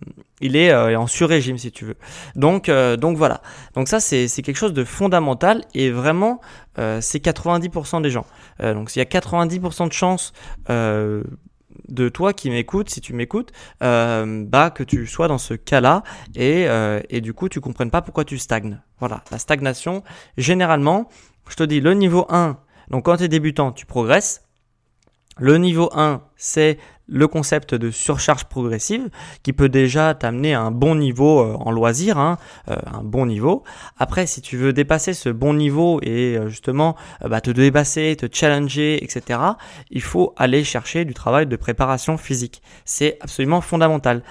il 0.41 0.57
est 0.57 0.71
euh, 0.71 0.99
en 0.99 1.07
sur-régime 1.07 1.59
si 1.59 1.71
tu 1.71 1.85
veux. 1.85 1.97
Donc 2.37 2.69
euh, 2.69 2.97
donc 2.97 3.17
voilà. 3.17 3.43
Donc 3.75 3.89
ça 3.89 4.01
c'est 4.01 4.29
c'est 4.29 4.43
quelque 4.43 4.57
chose 4.57 4.73
de 4.73 4.85
fondamental 4.85 5.65
et 5.75 5.91
vraiment 5.91 6.41
c'est 6.77 7.23
90% 7.23 8.01
des 8.01 8.09
gens. 8.09 8.25
Donc 8.59 8.89
s'il 8.89 9.01
y 9.01 9.03
a 9.03 9.21
90% 9.21 9.89
de 9.89 9.93
chances 9.93 10.33
de 11.91 12.09
toi 12.09 12.33
qui 12.33 12.51
m'écoutes, 12.51 12.91
si 12.91 13.01
tu 13.01 13.13
m'écoutes, 13.13 13.53
euh, 13.83 14.45
bah 14.47 14.71
que 14.71 14.83
tu 14.83 15.07
sois 15.07 15.29
dans 15.29 15.39
ce 15.39 15.55
cas-là 15.55 16.03
et, 16.35 16.69
euh, 16.69 17.01
et 17.11 17.21
du 17.21 17.35
coup 17.35 17.49
tu 17.49 17.61
comprennes 17.61 17.91
pas 17.91 18.03
pourquoi 18.03 18.25
tu 18.25 18.39
stagnes. 18.39 18.81
Voilà, 18.99 19.23
la 19.31 19.39
stagnation, 19.39 20.03
généralement, 20.37 21.09
je 21.49 21.57
te 21.57 21.63
dis 21.63 21.81
le 21.81 21.95
niveau 21.95 22.27
1, 22.29 22.59
donc 22.91 23.05
quand 23.07 23.17
tu 23.17 23.25
es 23.25 23.29
débutant, 23.29 23.73
tu 23.73 23.87
progresses. 23.87 24.45
Le 25.39 25.57
niveau 25.57 25.89
1, 25.95 26.23
c'est 26.37 26.79
le 27.11 27.27
concept 27.27 27.75
de 27.75 27.91
surcharge 27.91 28.45
progressive 28.45 29.09
qui 29.43 29.53
peut 29.53 29.69
déjà 29.69 30.15
t'amener 30.15 30.55
à 30.55 30.63
un 30.63 30.71
bon 30.71 30.95
niveau 30.95 31.41
euh, 31.41 31.55
en 31.55 31.71
loisir, 31.71 32.19
hein, 32.19 32.39
euh, 32.71 32.77
un 32.87 33.03
bon 33.03 33.27
niveau. 33.27 33.65
Après, 33.99 34.27
si 34.27 34.41
tu 34.41 34.57
veux 34.57 34.73
dépasser 34.73 35.13
ce 35.13 35.29
bon 35.29 35.53
niveau 35.55 36.01
et 36.03 36.37
euh, 36.37 36.49
justement 36.49 36.97
bah, 37.29 37.41
te 37.41 37.51
dépasser, 37.51 38.17
te 38.17 38.27
challenger, 38.33 39.03
etc., 39.03 39.41
il 39.91 40.03
faut 40.03 40.33
aller 40.37 40.65
chercher 40.65 41.05
du 41.05 41.15
travail 41.15 41.47
de 41.47 41.57
préparation 41.57 42.17
physique. 42.17 42.63
C'est 42.85 43.19
absolument 43.21 43.61
fondamental. 43.61 44.23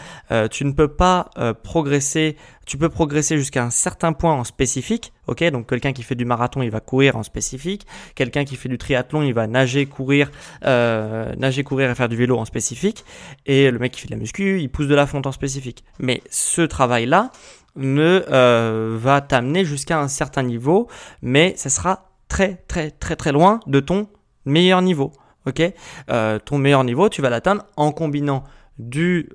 tu 0.52 0.66
ne 0.66 0.72
peux 0.72 0.88
pas 0.88 1.30
progresser 1.64 2.38
tu 2.70 2.78
peux 2.78 2.90
progresser 2.90 3.36
jusqu'à 3.36 3.64
un 3.64 3.72
certain 3.72 4.14
point 4.14 4.32
en 4.32 4.44
spécifique, 4.44 5.12
ok? 5.26 5.44
Donc 5.46 5.68
quelqu'un 5.68 5.92
qui 5.92 6.04
fait 6.04 6.14
du 6.14 6.24
marathon, 6.24 6.62
il 6.62 6.70
va 6.70 6.80
courir 6.80 7.16
en 7.16 7.24
spécifique. 7.24 7.88
Quelqu'un 8.14 8.46
qui 8.46 8.56
fait 8.58 8.70
du 8.70 8.78
triathlon, 8.78 9.24
il 9.24 9.34
va 9.34 9.48
nager, 9.48 9.88
courir, 9.88 10.30
euh, 10.66 11.34
nager, 11.36 11.64
courir 11.64 11.90
et 11.90 11.96
faire 11.96 12.10
du 12.10 12.16
vélo 12.16 12.38
en 12.38 12.46
spécifique. 12.46 13.06
Et 13.48 13.72
le 13.72 13.80
mec 13.80 13.94
qui 13.94 14.02
fait 14.02 14.08
de 14.08 14.12
la 14.12 14.20
muscu, 14.20 14.62
il 14.62 14.70
pousse 14.70 14.88
de 14.88 14.94
la 14.94 15.08
fonte 15.08 15.26
en 15.26 15.32
spécifique. 15.32 15.84
Mais 15.98 16.22
ce 16.30 16.62
travail-là 16.62 17.32
ne 17.76 18.24
euh, 18.30 18.96
va 19.00 19.22
t'amener 19.22 19.66
jusqu'à 19.66 20.00
un 20.00 20.08
certain 20.08 20.44
niveau, 20.44 20.88
mais 21.24 21.56
ça 21.58 21.72
sera 21.72 22.12
très 22.28 22.64
très 22.68 22.92
très 22.92 23.16
très 23.16 23.32
loin 23.32 23.62
de 23.66 23.80
ton 23.80 24.10
meilleur 24.46 24.84
niveau. 24.84 25.12
Ok? 25.48 25.64
Euh, 26.12 26.38
Ton 26.38 26.60
meilleur 26.60 26.84
niveau, 26.84 27.10
tu 27.10 27.24
vas 27.24 27.32
l'atteindre 27.32 27.66
en 27.78 27.92
combinant 27.92 28.44
du, 28.78 29.30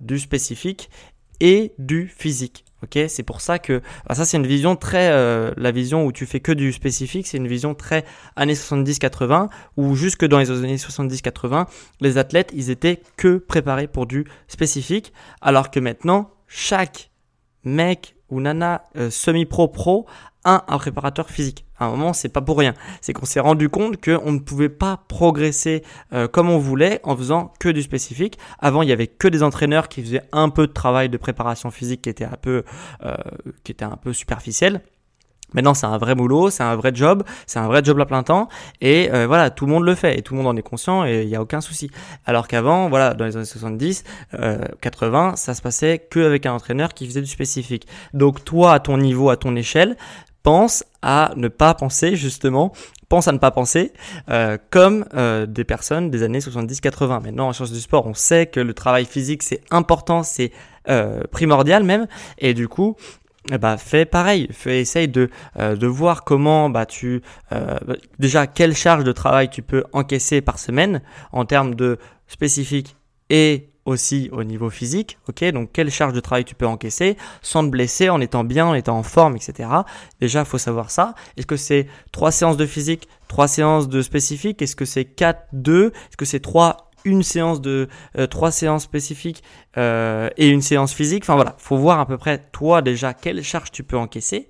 du 0.00 0.18
spécifique 0.18 0.90
et 1.40 1.72
du 1.78 2.08
physique. 2.08 2.64
Ok, 2.82 2.98
c'est 3.08 3.22
pour 3.22 3.42
ça 3.42 3.58
que 3.58 3.82
bah, 4.08 4.14
ça 4.14 4.24
c'est 4.24 4.38
une 4.38 4.46
vision 4.46 4.74
très 4.74 5.10
euh, 5.10 5.52
la 5.58 5.70
vision 5.70 6.06
où 6.06 6.12
tu 6.12 6.24
fais 6.24 6.40
que 6.40 6.52
du 6.52 6.72
spécifique, 6.72 7.26
c'est 7.26 7.36
une 7.36 7.48
vision 7.48 7.74
très 7.74 8.06
années 8.36 8.54
70-80 8.54 9.48
où 9.76 9.94
jusque 9.94 10.24
dans 10.24 10.38
les 10.38 10.50
années 10.50 10.76
70-80, 10.76 11.66
les 12.00 12.16
athlètes 12.16 12.52
ils 12.54 12.70
étaient 12.70 13.02
que 13.18 13.36
préparés 13.36 13.86
pour 13.86 14.06
du 14.06 14.24
spécifique, 14.48 15.12
alors 15.42 15.70
que 15.70 15.78
maintenant 15.78 16.30
chaque 16.48 17.10
mec 17.64 18.16
ou 18.30 18.40
nana 18.40 18.84
euh, 18.96 19.10
semi-pro 19.10 19.68
pro 19.68 20.06
un, 20.44 20.62
un 20.68 20.78
préparateur 20.78 21.28
physique. 21.28 21.64
À 21.78 21.86
un 21.86 21.90
moment, 21.90 22.12
c'est 22.12 22.28
pas 22.28 22.40
pour 22.40 22.58
rien. 22.58 22.74
C'est 23.00 23.12
qu'on 23.12 23.26
s'est 23.26 23.40
rendu 23.40 23.68
compte 23.68 24.02
qu'on 24.02 24.32
ne 24.32 24.38
pouvait 24.38 24.68
pas 24.68 25.02
progresser 25.08 25.82
euh, 26.12 26.28
comme 26.28 26.50
on 26.50 26.58
voulait 26.58 27.00
en 27.04 27.16
faisant 27.16 27.52
que 27.58 27.68
du 27.68 27.82
spécifique. 27.82 28.38
Avant, 28.58 28.82
il 28.82 28.88
y 28.88 28.92
avait 28.92 29.06
que 29.06 29.28
des 29.28 29.42
entraîneurs 29.42 29.88
qui 29.88 30.02
faisaient 30.02 30.22
un 30.32 30.50
peu 30.50 30.66
de 30.66 30.72
travail 30.72 31.08
de 31.08 31.16
préparation 31.16 31.70
physique 31.70 32.02
qui 32.02 32.10
était 32.10 32.24
un 32.24 32.36
peu, 32.40 32.64
euh, 33.04 33.14
qui 33.64 33.72
était 33.72 33.84
un 33.84 33.96
peu 33.96 34.12
superficiel. 34.12 34.82
Maintenant, 35.52 35.74
c'est 35.74 35.86
un 35.86 35.98
vrai 35.98 36.14
boulot, 36.14 36.50
c'est 36.50 36.62
un 36.62 36.76
vrai 36.76 36.92
job, 36.94 37.24
c'est 37.46 37.58
un 37.58 37.66
vrai 37.66 37.82
job 37.82 38.00
à 38.00 38.06
plein 38.06 38.22
temps, 38.22 38.48
et 38.80 39.10
euh, 39.12 39.26
voilà, 39.26 39.50
tout 39.50 39.66
le 39.66 39.72
monde 39.72 39.84
le 39.84 39.94
fait, 39.94 40.18
et 40.18 40.22
tout 40.22 40.34
le 40.34 40.42
monde 40.42 40.46
en 40.46 40.56
est 40.56 40.62
conscient, 40.62 41.04
et 41.04 41.22
il 41.22 41.28
n'y 41.28 41.34
a 41.34 41.42
aucun 41.42 41.60
souci. 41.60 41.90
Alors 42.24 42.46
qu'avant, 42.46 42.88
voilà, 42.88 43.14
dans 43.14 43.24
les 43.24 43.36
années 43.36 43.44
70, 43.44 44.04
euh, 44.34 44.58
80, 44.80 45.34
ça 45.36 45.54
se 45.54 45.62
passait 45.62 45.98
que 45.98 46.20
avec 46.20 46.46
un 46.46 46.52
entraîneur 46.52 46.94
qui 46.94 47.06
faisait 47.06 47.20
du 47.20 47.26
spécifique. 47.26 47.86
Donc 48.14 48.44
toi, 48.44 48.74
à 48.74 48.80
ton 48.80 48.96
niveau, 48.96 49.30
à 49.30 49.36
ton 49.36 49.56
échelle, 49.56 49.96
pense 50.42 50.84
à 51.02 51.32
ne 51.36 51.48
pas 51.48 51.74
penser 51.74 52.16
justement, 52.16 52.72
pense 53.08 53.28
à 53.28 53.32
ne 53.32 53.38
pas 53.38 53.50
penser 53.50 53.92
euh, 54.30 54.56
comme 54.70 55.04
euh, 55.14 55.44
des 55.44 55.64
personnes 55.64 56.10
des 56.10 56.22
années 56.22 56.38
70-80. 56.38 57.22
Maintenant, 57.22 57.48
en 57.48 57.52
sciences 57.52 57.72
du 57.72 57.80
sport, 57.80 58.06
on 58.06 58.14
sait 58.14 58.46
que 58.46 58.60
le 58.60 58.72
travail 58.72 59.04
physique 59.04 59.42
c'est 59.42 59.60
important, 59.70 60.22
c'est 60.22 60.52
euh, 60.88 61.22
primordial 61.30 61.84
même, 61.84 62.06
et 62.38 62.54
du 62.54 62.68
coup, 62.68 62.96
bah 63.60 63.76
fais 63.78 64.04
pareil, 64.04 64.48
fais, 64.52 64.80
essaye 64.80 65.08
de, 65.08 65.30
de 65.58 65.86
voir 65.86 66.24
comment 66.24 66.68
bah 66.68 66.84
tu 66.84 67.22
déjà 68.18 68.46
quelle 68.46 68.76
charge 68.76 69.02
de 69.02 69.12
travail 69.12 69.48
tu 69.48 69.62
peux 69.62 69.82
encaisser 69.92 70.42
par 70.42 70.58
semaine 70.58 71.00
en 71.32 71.46
termes 71.46 71.74
de 71.74 71.98
spécifique 72.28 72.96
et 73.30 73.69
aussi 73.86 74.28
au 74.32 74.44
niveau 74.44 74.70
physique, 74.70 75.18
ok? 75.28 75.44
Donc 75.52 75.70
quelle 75.72 75.90
charge 75.90 76.12
de 76.12 76.20
travail 76.20 76.44
tu 76.44 76.54
peux 76.54 76.66
encaisser 76.66 77.16
sans 77.42 77.64
te 77.64 77.70
blesser, 77.70 78.10
en 78.10 78.20
étant 78.20 78.44
bien, 78.44 78.66
en 78.66 78.74
étant 78.74 78.98
en 78.98 79.02
forme, 79.02 79.36
etc. 79.36 79.68
Déjà, 80.20 80.44
faut 80.44 80.58
savoir 80.58 80.90
ça. 80.90 81.14
Est-ce 81.36 81.46
que 81.46 81.56
c'est 81.56 81.86
trois 82.12 82.30
séances 82.30 82.56
de 82.56 82.66
physique, 82.66 83.08
trois 83.28 83.48
séances 83.48 83.88
de 83.88 84.02
spécifique? 84.02 84.60
Est-ce 84.62 84.76
que 84.76 84.84
c'est 84.84 85.04
4, 85.04 85.48
2 85.52 85.86
Est-ce 85.86 86.16
que 86.16 86.24
c'est 86.24 86.40
3, 86.40 86.89
une 87.04 87.22
séance 87.22 87.60
de 87.60 87.88
euh, 88.18 88.26
trois 88.26 88.50
séances 88.50 88.84
spécifiques 88.84 89.42
euh, 89.76 90.28
et 90.36 90.48
une 90.48 90.62
séance 90.62 90.92
physique. 90.92 91.24
Enfin 91.24 91.34
voilà, 91.34 91.54
faut 91.58 91.76
voir 91.76 92.00
à 92.00 92.06
peu 92.06 92.18
près 92.18 92.38
toi 92.52 92.82
déjà 92.82 93.14
quelle 93.14 93.42
charge 93.42 93.70
tu 93.70 93.82
peux 93.82 93.96
encaisser. 93.96 94.48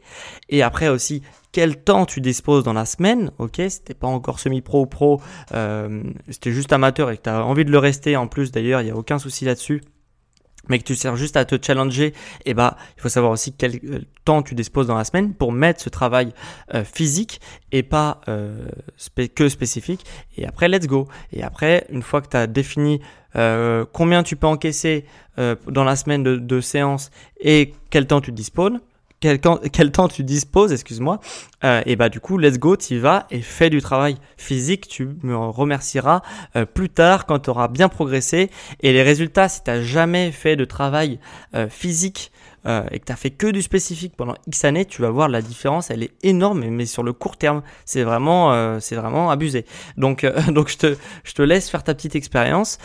Et 0.49 0.63
après 0.63 0.89
aussi 0.89 1.23
quel 1.53 1.83
temps 1.83 2.07
tu 2.07 2.21
disposes 2.21 2.63
dans 2.63 2.73
la 2.73 2.85
semaine, 2.85 3.33
ok, 3.39 3.61
c'était 3.69 3.95
pas 3.95 4.07
encore 4.07 4.39
semi-pro 4.39 4.83
ou 4.83 4.87
pro, 4.87 5.21
euh, 5.53 6.03
c'était 6.29 6.53
juste 6.53 6.73
amateur 6.73 7.11
et 7.11 7.17
que 7.17 7.23
tu 7.23 7.31
as 7.31 7.45
envie 7.45 7.65
de 7.65 7.73
le 7.73 7.79
rester. 7.79 8.17
En 8.17 8.29
plus 8.29 8.53
d'ailleurs, 8.53 8.81
il 8.83 8.85
n'y 8.85 8.91
a 8.91 8.97
aucun 8.97 9.19
souci 9.19 9.45
là-dessus 9.45 9.83
mais 10.69 10.79
que 10.79 10.85
tu 10.85 10.95
sers 10.95 11.17
juste 11.17 11.37
à 11.37 11.45
te 11.45 11.57
challenger, 11.61 12.07
et 12.07 12.15
eh 12.47 12.55
bah, 12.55 12.77
il 12.97 13.03
faut 13.03 13.09
savoir 13.09 13.33
aussi 13.33 13.53
quel 13.53 13.77
euh, 13.85 14.01
temps 14.25 14.43
tu 14.43 14.55
disposes 14.55 14.87
dans 14.87 14.97
la 14.97 15.05
semaine 15.05 15.35
pour 15.35 15.53
mettre 15.53 15.81
ce 15.81 15.89
travail 15.89 16.33
euh, 16.75 16.85
physique 16.85 17.41
et 17.73 17.83
pas 17.83 18.21
que 19.35 19.49
spécifique. 19.49 20.05
Et 20.37 20.47
après, 20.47 20.69
let's 20.69 20.87
go. 20.87 21.09
Et 21.33 21.43
après, 21.43 21.87
une 21.91 22.03
fois 22.03 22.21
que 22.21 22.29
tu 22.29 22.37
as 22.37 22.47
défini 22.47 23.01
combien 23.93 24.23
tu 24.25 24.35
peux 24.35 24.49
encaisser 24.49 25.05
dans 25.37 25.85
la 25.85 25.95
semaine 25.95 26.25
de, 26.25 26.37
de 26.37 26.61
séance 26.61 27.11
et 27.41 27.73
quel 27.91 28.07
temps 28.07 28.21
tu 28.21 28.33
disposes, 28.33 28.73
quel, 29.21 29.39
quel, 29.39 29.93
temps 29.93 30.09
tu 30.09 30.25
disposes, 30.25 30.73
excuse-moi, 30.73 31.21
euh, 31.63 31.83
et 31.85 31.97
bah 31.97 32.09
du 32.09 32.21
coup, 32.21 32.39
let's 32.39 32.59
go, 32.59 32.77
tu 32.77 32.99
vas 32.99 33.27
et 33.31 33.43
fais 33.43 33.71
du 33.71 33.81
travail 33.81 34.17
physique. 34.37 34.89
Tu 34.89 35.09
me 35.23 35.37
remercieras 35.37 36.23
euh, 36.57 36.65
plus 36.65 36.89
tard 36.89 37.27
quand 37.27 37.41
tu 37.41 37.51
auras 37.51 37.69
bien 37.69 37.89
progressé. 37.89 38.51
Et 38.81 38.93
les 38.93 39.03
résultats, 39.03 39.49
si 39.49 39.63
tu 39.63 39.71
n'as 39.71 39.83
jamais 39.83 40.33
fait 40.33 40.57
de 40.57 40.65
travail 40.65 41.21
euh, 41.55 41.69
physique 41.69 42.33
euh, 42.67 42.83
et 42.91 42.99
que 42.99 43.07
tu 43.07 43.13
as 43.13 43.17
fait 43.17 43.31
que 43.31 43.47
du 43.47 43.63
spécifique 43.63 44.15
pendant 44.17 44.35
X 44.47 44.65
années, 44.65 44.85
tu 44.85 45.03
vas 45.03 45.11
voir 45.11 45.29
la 45.29 45.41
différence, 45.41 45.91
elle 45.91 46.03
est 46.03 46.13
énorme, 46.23 46.65
mais 46.69 46.87
sur 46.87 47.03
le 47.03 47.13
court 47.13 47.37
terme, 47.37 47.63
c'est 47.85 48.03
vraiment, 48.03 48.53
euh, 48.53 48.79
c'est 48.81 48.97
vraiment 48.97 49.31
abusé. 49.31 49.65
Donc, 49.97 50.25
euh, 50.25 50.41
donc 50.53 50.69
je 50.69 50.77
te, 50.77 50.97
je 51.25 51.33
te 51.33 51.43
laisse 51.43 51.71
faire 51.71 51.83
ta 51.83 51.95
petite 51.95 52.17
expérience. 52.17 52.79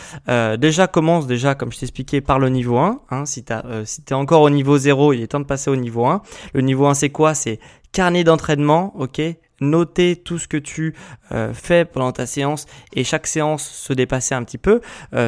déjà, 0.58 0.86
commence 0.86 1.26
déjà, 1.26 1.54
comme 1.54 1.72
je 1.72 1.78
t'expliquais, 1.78 2.20
par 2.20 2.38
le 2.38 2.48
niveau 2.48 2.78
1. 2.78 3.00
Hein, 3.10 3.26
si 3.26 3.44
tu 3.44 3.52
si 3.84 4.02
es 4.08 4.12
encore 4.14 4.42
au 4.42 4.50
niveau 4.50 4.78
0, 4.78 5.12
il 5.12 5.22
est 5.22 5.28
temps 5.28 5.40
de 5.40 5.44
passer 5.44 5.70
au 5.70 5.76
niveau 5.76 6.06
1. 6.06 6.22
Le 6.54 6.60
niveau 6.60 6.86
1, 6.86 6.94
c'est 6.94 7.10
quoi? 7.10 7.34
C'est 7.34 7.60
carnet 7.92 8.24
d'entraînement, 8.24 8.92
ok? 8.96 9.20
Noter 9.60 10.16
tout 10.16 10.38
ce 10.38 10.48
que 10.48 10.56
tu 10.56 10.94
fais 11.54 11.84
pendant 11.84 12.12
ta 12.12 12.26
séance 12.26 12.66
et 12.92 13.04
chaque 13.04 13.26
séance 13.26 13.66
se 13.66 13.92
dépasser 13.92 14.34
un 14.34 14.44
petit 14.44 14.58
peu. 14.58 14.80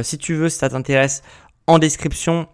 si 0.03 0.19
tu 0.19 0.35
veux, 0.35 0.49
si 0.49 0.59
ça 0.59 0.69
t'intéresse, 0.69 1.23
en 1.67 1.79
description, 1.79 2.49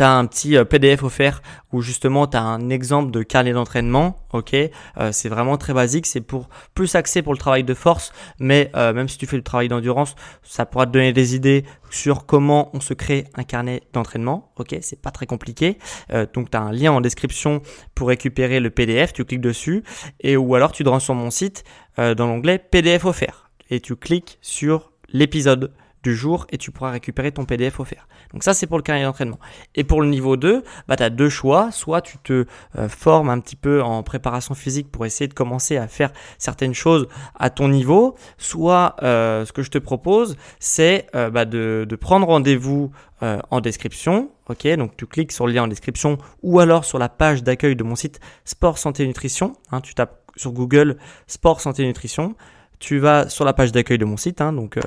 tu 0.00 0.04
as 0.04 0.16
un 0.16 0.24
petit 0.24 0.56
euh, 0.56 0.64
PDF 0.64 1.02
offert 1.02 1.42
où 1.72 1.82
justement 1.82 2.26
tu 2.26 2.34
as 2.34 2.42
un 2.42 2.70
exemple 2.70 3.10
de 3.10 3.22
carnet 3.22 3.52
d'entraînement. 3.52 4.16
Ok, 4.32 4.54
euh, 4.54 4.70
c'est 5.12 5.28
vraiment 5.28 5.58
très 5.58 5.74
basique, 5.74 6.06
c'est 6.06 6.22
pour 6.22 6.48
plus 6.74 6.94
axé 6.94 7.20
pour 7.20 7.34
le 7.34 7.38
travail 7.38 7.64
de 7.64 7.74
force, 7.74 8.10
mais 8.38 8.70
euh, 8.76 8.94
même 8.94 9.10
si 9.10 9.18
tu 9.18 9.26
fais 9.26 9.36
le 9.36 9.42
travail 9.42 9.68
d'endurance, 9.68 10.14
ça 10.42 10.64
pourra 10.64 10.86
te 10.86 10.92
donner 10.92 11.12
des 11.12 11.34
idées 11.34 11.64
sur 11.90 12.24
comment 12.24 12.70
on 12.72 12.80
se 12.80 12.94
crée 12.94 13.24
un 13.34 13.44
carnet 13.44 13.82
d'entraînement. 13.92 14.52
Ok, 14.56 14.74
c'est 14.80 15.02
pas 15.02 15.10
très 15.10 15.26
compliqué. 15.26 15.76
donc 16.32 16.50
tu 16.50 16.56
as 16.56 16.62
un 16.62 16.72
lien 16.72 16.92
en 16.92 17.02
description 17.02 17.60
pour 17.94 18.08
récupérer 18.08 18.58
le 18.58 18.70
PDF, 18.70 19.12
tu 19.12 19.26
cliques 19.26 19.40
dessus 19.42 19.82
et 20.20 20.36
ou 20.36 20.54
alors 20.54 20.72
tu 20.72 20.82
te 20.82 20.88
rends 20.88 21.00
sur 21.00 21.14
mon 21.14 21.30
site 21.30 21.64
dans 21.98 22.26
l'onglet 22.26 22.58
PDF 22.58 23.04
offert 23.04 23.50
et 23.68 23.80
tu 23.80 23.96
cliques 23.96 24.38
sur 24.40 24.92
l'épisode 25.12 25.72
du 26.02 26.14
jour 26.14 26.46
et 26.50 26.58
tu 26.58 26.70
pourras 26.70 26.90
récupérer 26.90 27.32
ton 27.32 27.44
PDF 27.44 27.80
offert. 27.80 28.08
Donc 28.32 28.42
ça 28.42 28.54
c'est 28.54 28.66
pour 28.66 28.76
le 28.76 28.82
carnet 28.82 29.04
d'entraînement. 29.04 29.38
Et 29.74 29.84
pour 29.84 30.02
le 30.02 30.08
niveau 30.08 30.36
2, 30.36 30.62
bah, 30.88 30.96
tu 30.96 31.02
as 31.02 31.10
deux 31.10 31.28
choix. 31.28 31.70
Soit 31.72 32.00
tu 32.00 32.18
te 32.18 32.46
euh, 32.78 32.88
formes 32.88 33.28
un 33.28 33.40
petit 33.40 33.56
peu 33.56 33.82
en 33.82 34.02
préparation 34.02 34.54
physique 34.54 34.90
pour 34.90 35.06
essayer 35.06 35.28
de 35.28 35.34
commencer 35.34 35.76
à 35.76 35.88
faire 35.88 36.12
certaines 36.38 36.74
choses 36.74 37.08
à 37.38 37.50
ton 37.50 37.68
niveau. 37.68 38.16
Soit 38.38 38.96
euh, 39.02 39.44
ce 39.44 39.52
que 39.52 39.62
je 39.62 39.70
te 39.70 39.78
propose, 39.78 40.36
c'est 40.58 41.06
euh, 41.14 41.30
bah, 41.30 41.44
de, 41.44 41.86
de, 41.88 41.96
prendre 41.96 42.26
rendez-vous 42.26 42.90
en 43.50 43.60
description. 43.60 44.30
Ok, 44.48 44.66
donc 44.76 44.96
tu 44.96 45.06
cliques 45.06 45.32
sur 45.32 45.46
le 45.46 45.52
lien 45.52 45.64
en 45.64 45.68
description 45.68 46.16
ou 46.42 46.58
alors 46.58 46.86
sur 46.86 46.98
la 46.98 47.10
page 47.10 47.42
d'accueil 47.42 47.76
de 47.76 47.84
mon 47.84 47.94
site 47.94 48.18
Sport 48.46 48.78
Santé 48.78 49.06
Nutrition. 49.06 49.52
Hein, 49.70 49.82
tu 49.82 49.94
tapes 49.94 50.22
sur 50.36 50.52
Google 50.52 50.96
Sport 51.26 51.60
Santé 51.60 51.84
Nutrition. 51.84 52.34
Tu 52.78 52.98
vas 52.98 53.28
sur 53.28 53.44
la 53.44 53.52
page 53.52 53.72
d'accueil 53.72 53.98
de 53.98 54.06
mon 54.06 54.16
site, 54.16 54.40
hein, 54.40 54.54
donc 54.54 54.78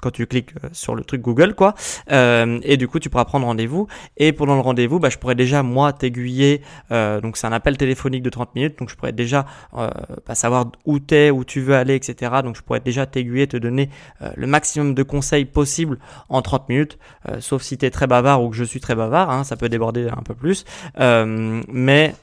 quand 0.00 0.10
tu 0.10 0.26
cliques 0.26 0.52
euh, 0.62 0.68
sur 0.72 0.94
le 0.94 1.02
truc 1.02 1.22
Google, 1.22 1.54
quoi. 1.54 1.74
Euh, 2.10 2.58
et 2.62 2.76
du 2.76 2.88
coup, 2.88 2.98
tu 2.98 3.10
pourras 3.10 3.24
prendre 3.24 3.46
rendez-vous. 3.46 3.86
Et 4.16 4.32
pendant 4.32 4.54
le 4.54 4.60
rendez-vous, 4.60 4.98
bah, 4.98 5.08
je 5.08 5.18
pourrais 5.18 5.34
déjà, 5.34 5.62
moi, 5.62 5.92
t'aiguiller. 5.92 6.62
Euh, 6.92 7.20
donc, 7.20 7.36
c'est 7.36 7.46
un 7.46 7.52
appel 7.52 7.76
téléphonique 7.76 8.22
de 8.22 8.30
30 8.30 8.54
minutes. 8.54 8.78
Donc, 8.78 8.90
je 8.90 8.96
pourrais 8.96 9.12
déjà 9.12 9.46
euh, 9.76 9.90
bah, 10.26 10.34
savoir 10.34 10.66
où 10.84 10.98
t'es, 10.98 11.30
où 11.30 11.44
tu 11.44 11.60
veux 11.60 11.74
aller, 11.74 11.94
etc. 11.94 12.32
Donc, 12.42 12.56
je 12.56 12.62
pourrais 12.62 12.80
déjà 12.80 13.06
t'aiguiller, 13.06 13.46
te 13.46 13.56
donner 13.56 13.88
euh, 14.22 14.30
le 14.36 14.46
maximum 14.46 14.94
de 14.94 15.02
conseils 15.02 15.44
possible 15.44 15.98
en 16.28 16.42
30 16.42 16.68
minutes. 16.68 16.98
sauf 17.40 17.62
si 17.62 17.78
tu 17.78 17.86
es 17.86 17.90
très 17.90 18.06
bavard 18.06 18.42
ou 18.42 18.50
que 18.50 18.56
je 18.56 18.64
suis 18.64 18.80
très 18.80 18.94
bavard. 18.94 19.30
Hein, 19.30 19.44
ça 19.44 19.56
peut 19.56 19.68
déborder 19.68 20.08
un 20.08 20.22
peu 20.22 20.34
plus. 20.34 20.64
mais 20.96 22.14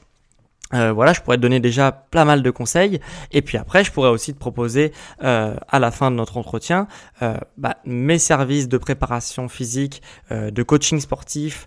euh, 0.74 0.92
voilà, 0.92 1.12
je 1.12 1.20
pourrais 1.20 1.36
te 1.36 1.42
donner 1.42 1.60
déjà 1.60 1.92
plein 1.92 2.24
mal 2.24 2.42
de 2.42 2.50
conseils. 2.50 3.00
Et 3.30 3.42
puis 3.42 3.58
après, 3.58 3.84
je 3.84 3.92
pourrais 3.92 4.08
aussi 4.08 4.32
te 4.32 4.38
proposer 4.38 4.92
euh, 5.22 5.54
à 5.68 5.78
la 5.78 5.90
fin 5.90 6.10
de 6.10 6.16
notre 6.16 6.36
entretien 6.36 6.86
euh, 7.22 7.36
bah, 7.56 7.76
mes 7.84 8.18
services 8.18 8.68
de 8.68 8.78
préparation 8.78 9.48
physique, 9.48 10.02
de 10.30 10.62
coaching 10.62 11.00
sportif, 11.00 11.66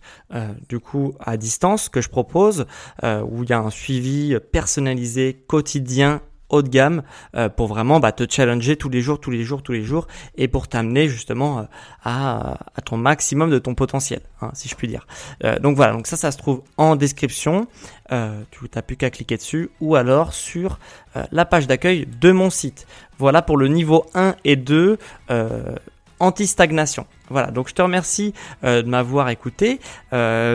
du 0.70 0.80
coup 0.80 1.14
à 1.20 1.38
distance 1.38 1.90
que 1.90 2.02
je 2.02 2.10
propose, 2.10 2.66
où 3.04 3.44
il 3.44 3.50
y 3.50 3.54
a 3.54 3.60
un 3.60 3.70
suivi 3.70 4.38
personnalisé 4.52 5.44
quotidien 5.48 6.22
de 6.62 6.70
gamme 6.70 7.04
euh, 7.36 7.50
pour 7.50 7.68
vraiment 7.68 8.00
bah, 8.00 8.12
te 8.12 8.26
challenger 8.30 8.76
tous 8.76 8.90
les 8.90 9.02
jours, 9.02 9.20
tous 9.20 9.32
les 9.32 9.44
jours, 9.44 9.62
tous 9.64 9.72
les 9.72 9.84
jours 9.84 10.08
et 10.36 10.48
pour 10.48 10.68
t'amener 10.68 11.08
justement 11.08 11.60
euh, 11.60 11.64
à, 12.04 12.58
à, 12.76 12.82
ton 12.82 12.98
maximum 12.98 13.50
de 13.50 13.60
ton 13.60 13.76
potentiel, 13.76 14.22
hein, 14.42 14.52
si 14.54 14.70
je 14.70 14.76
puis 14.76 14.88
dire. 14.88 15.08
Euh, 15.44 15.60
donc 15.60 15.76
voilà, 15.76 15.94
donc 15.94 16.08
ça, 16.08 16.18
ça 16.18 16.32
se 16.32 16.38
trouve 16.38 16.62
en 16.78 16.96
description. 16.96 17.68
tu 18.10 18.66
n'as 18.76 18.82
plus 18.82 18.98
qu'à 18.98 19.10
cliquer 19.10 19.38
dessus 19.38 19.70
ou 19.82 19.96
alors 19.96 20.34
sur 20.34 20.80
la 21.32 21.46
page 21.46 21.66
d'accueil 21.66 22.06
de 22.06 22.32
mon 22.32 22.50
site. 22.50 22.86
Voilà 23.18 23.42
pour 23.42 23.58
le 23.58 23.68
niveau 23.68 24.06
1 24.14 24.36
et 24.44 24.56
2 24.56 24.98
anti-stagnation. 26.20 27.08
Voilà, 27.30 27.52
donc 27.52 27.70
je 27.70 27.74
te 27.74 27.82
remercie 27.82 28.34
de 28.64 28.84
m'avoir 28.84 29.30
écouté. 29.30 29.80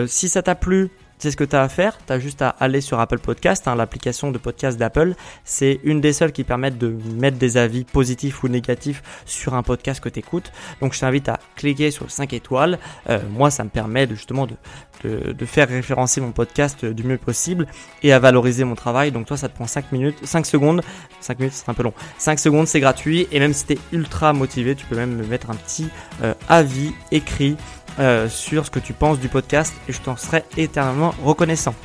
si 0.07 0.29
ça 0.29 0.41
t'a 0.41 0.55
plu, 0.55 0.91
c'est 1.21 1.29
ce 1.29 1.37
que 1.37 1.43
tu 1.43 1.55
as 1.55 1.61
à 1.61 1.69
faire. 1.69 1.99
Tu 2.07 2.13
as 2.13 2.19
juste 2.19 2.41
à 2.41 2.49
aller 2.49 2.81
sur 2.81 2.99
Apple 2.99 3.19
Podcast, 3.19 3.67
hein, 3.67 3.75
l'application 3.75 4.31
de 4.31 4.39
podcast 4.39 4.79
d'Apple. 4.79 5.13
C'est 5.45 5.79
une 5.83 6.01
des 6.01 6.13
seules 6.13 6.31
qui 6.31 6.43
permettent 6.43 6.79
de 6.79 6.97
mettre 7.15 7.37
des 7.37 7.57
avis 7.57 7.83
positifs 7.83 8.43
ou 8.43 8.47
négatifs 8.47 9.03
sur 9.27 9.53
un 9.53 9.61
podcast 9.61 10.03
que 10.03 10.09
tu 10.09 10.17
écoutes. 10.17 10.51
Donc 10.81 10.95
je 10.95 10.99
t'invite 10.99 11.29
à 11.29 11.39
cliquer 11.55 11.91
sur 11.91 12.09
5 12.09 12.33
étoiles. 12.33 12.79
Euh, 13.07 13.19
moi, 13.29 13.51
ça 13.51 13.63
me 13.63 13.69
permet 13.69 14.07
de, 14.07 14.15
justement 14.15 14.47
de, 14.47 15.45
faire 15.45 15.69
référencer 15.69 16.21
mon 16.21 16.31
podcast 16.31 16.85
du 16.85 17.03
mieux 17.03 17.19
possible 17.19 17.67
et 18.01 18.13
à 18.13 18.17
valoriser 18.17 18.63
mon 18.63 18.75
travail. 18.75 19.11
Donc 19.11 19.27
toi, 19.27 19.37
ça 19.37 19.47
te 19.47 19.53
prend 19.53 19.67
5 19.67 19.91
minutes, 19.91 20.17
5 20.23 20.43
secondes. 20.47 20.81
5 21.19 21.37
minutes, 21.37 21.53
c'est 21.53 21.69
un 21.69 21.75
peu 21.75 21.83
long. 21.83 21.93
5 22.17 22.39
secondes, 22.39 22.65
c'est 22.65 22.79
gratuit. 22.79 23.27
Et 23.31 23.39
même 23.39 23.53
si 23.53 23.67
tu 23.67 23.73
es 23.73 23.79
ultra 23.91 24.33
motivé, 24.33 24.73
tu 24.73 24.87
peux 24.87 24.95
même 24.95 25.15
me 25.15 25.25
mettre 25.27 25.51
un 25.51 25.55
petit 25.55 25.87
euh, 26.23 26.33
avis 26.49 26.93
écrit 27.11 27.57
euh, 27.99 28.29
sur 28.29 28.65
ce 28.65 28.71
que 28.71 28.79
tu 28.79 28.93
penses 28.93 29.19
du 29.19 29.27
podcast 29.27 29.73
et 29.87 29.93
je 29.93 29.99
t'en 30.01 30.17
serai 30.17 30.43
éternellement 30.57 31.13
reconnaissant. 31.23 31.75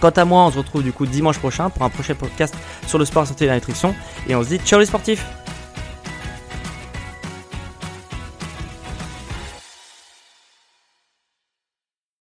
Quant 0.00 0.10
à 0.10 0.24
moi, 0.24 0.44
on 0.44 0.50
se 0.50 0.58
retrouve 0.58 0.82
du 0.82 0.92
coup 0.92 1.06
dimanche 1.06 1.38
prochain 1.38 1.68
pour 1.68 1.82
un 1.82 1.90
prochain 1.90 2.14
podcast 2.14 2.54
sur 2.86 2.98
le 2.98 3.04
sport, 3.04 3.26
santé 3.26 3.44
et 3.44 3.48
la 3.48 3.54
nutrition. 3.54 3.94
Et 4.28 4.34
on 4.34 4.42
se 4.42 4.48
dit 4.48 4.58
ciao 4.58 4.80
les 4.80 4.86
sportifs 4.86 5.24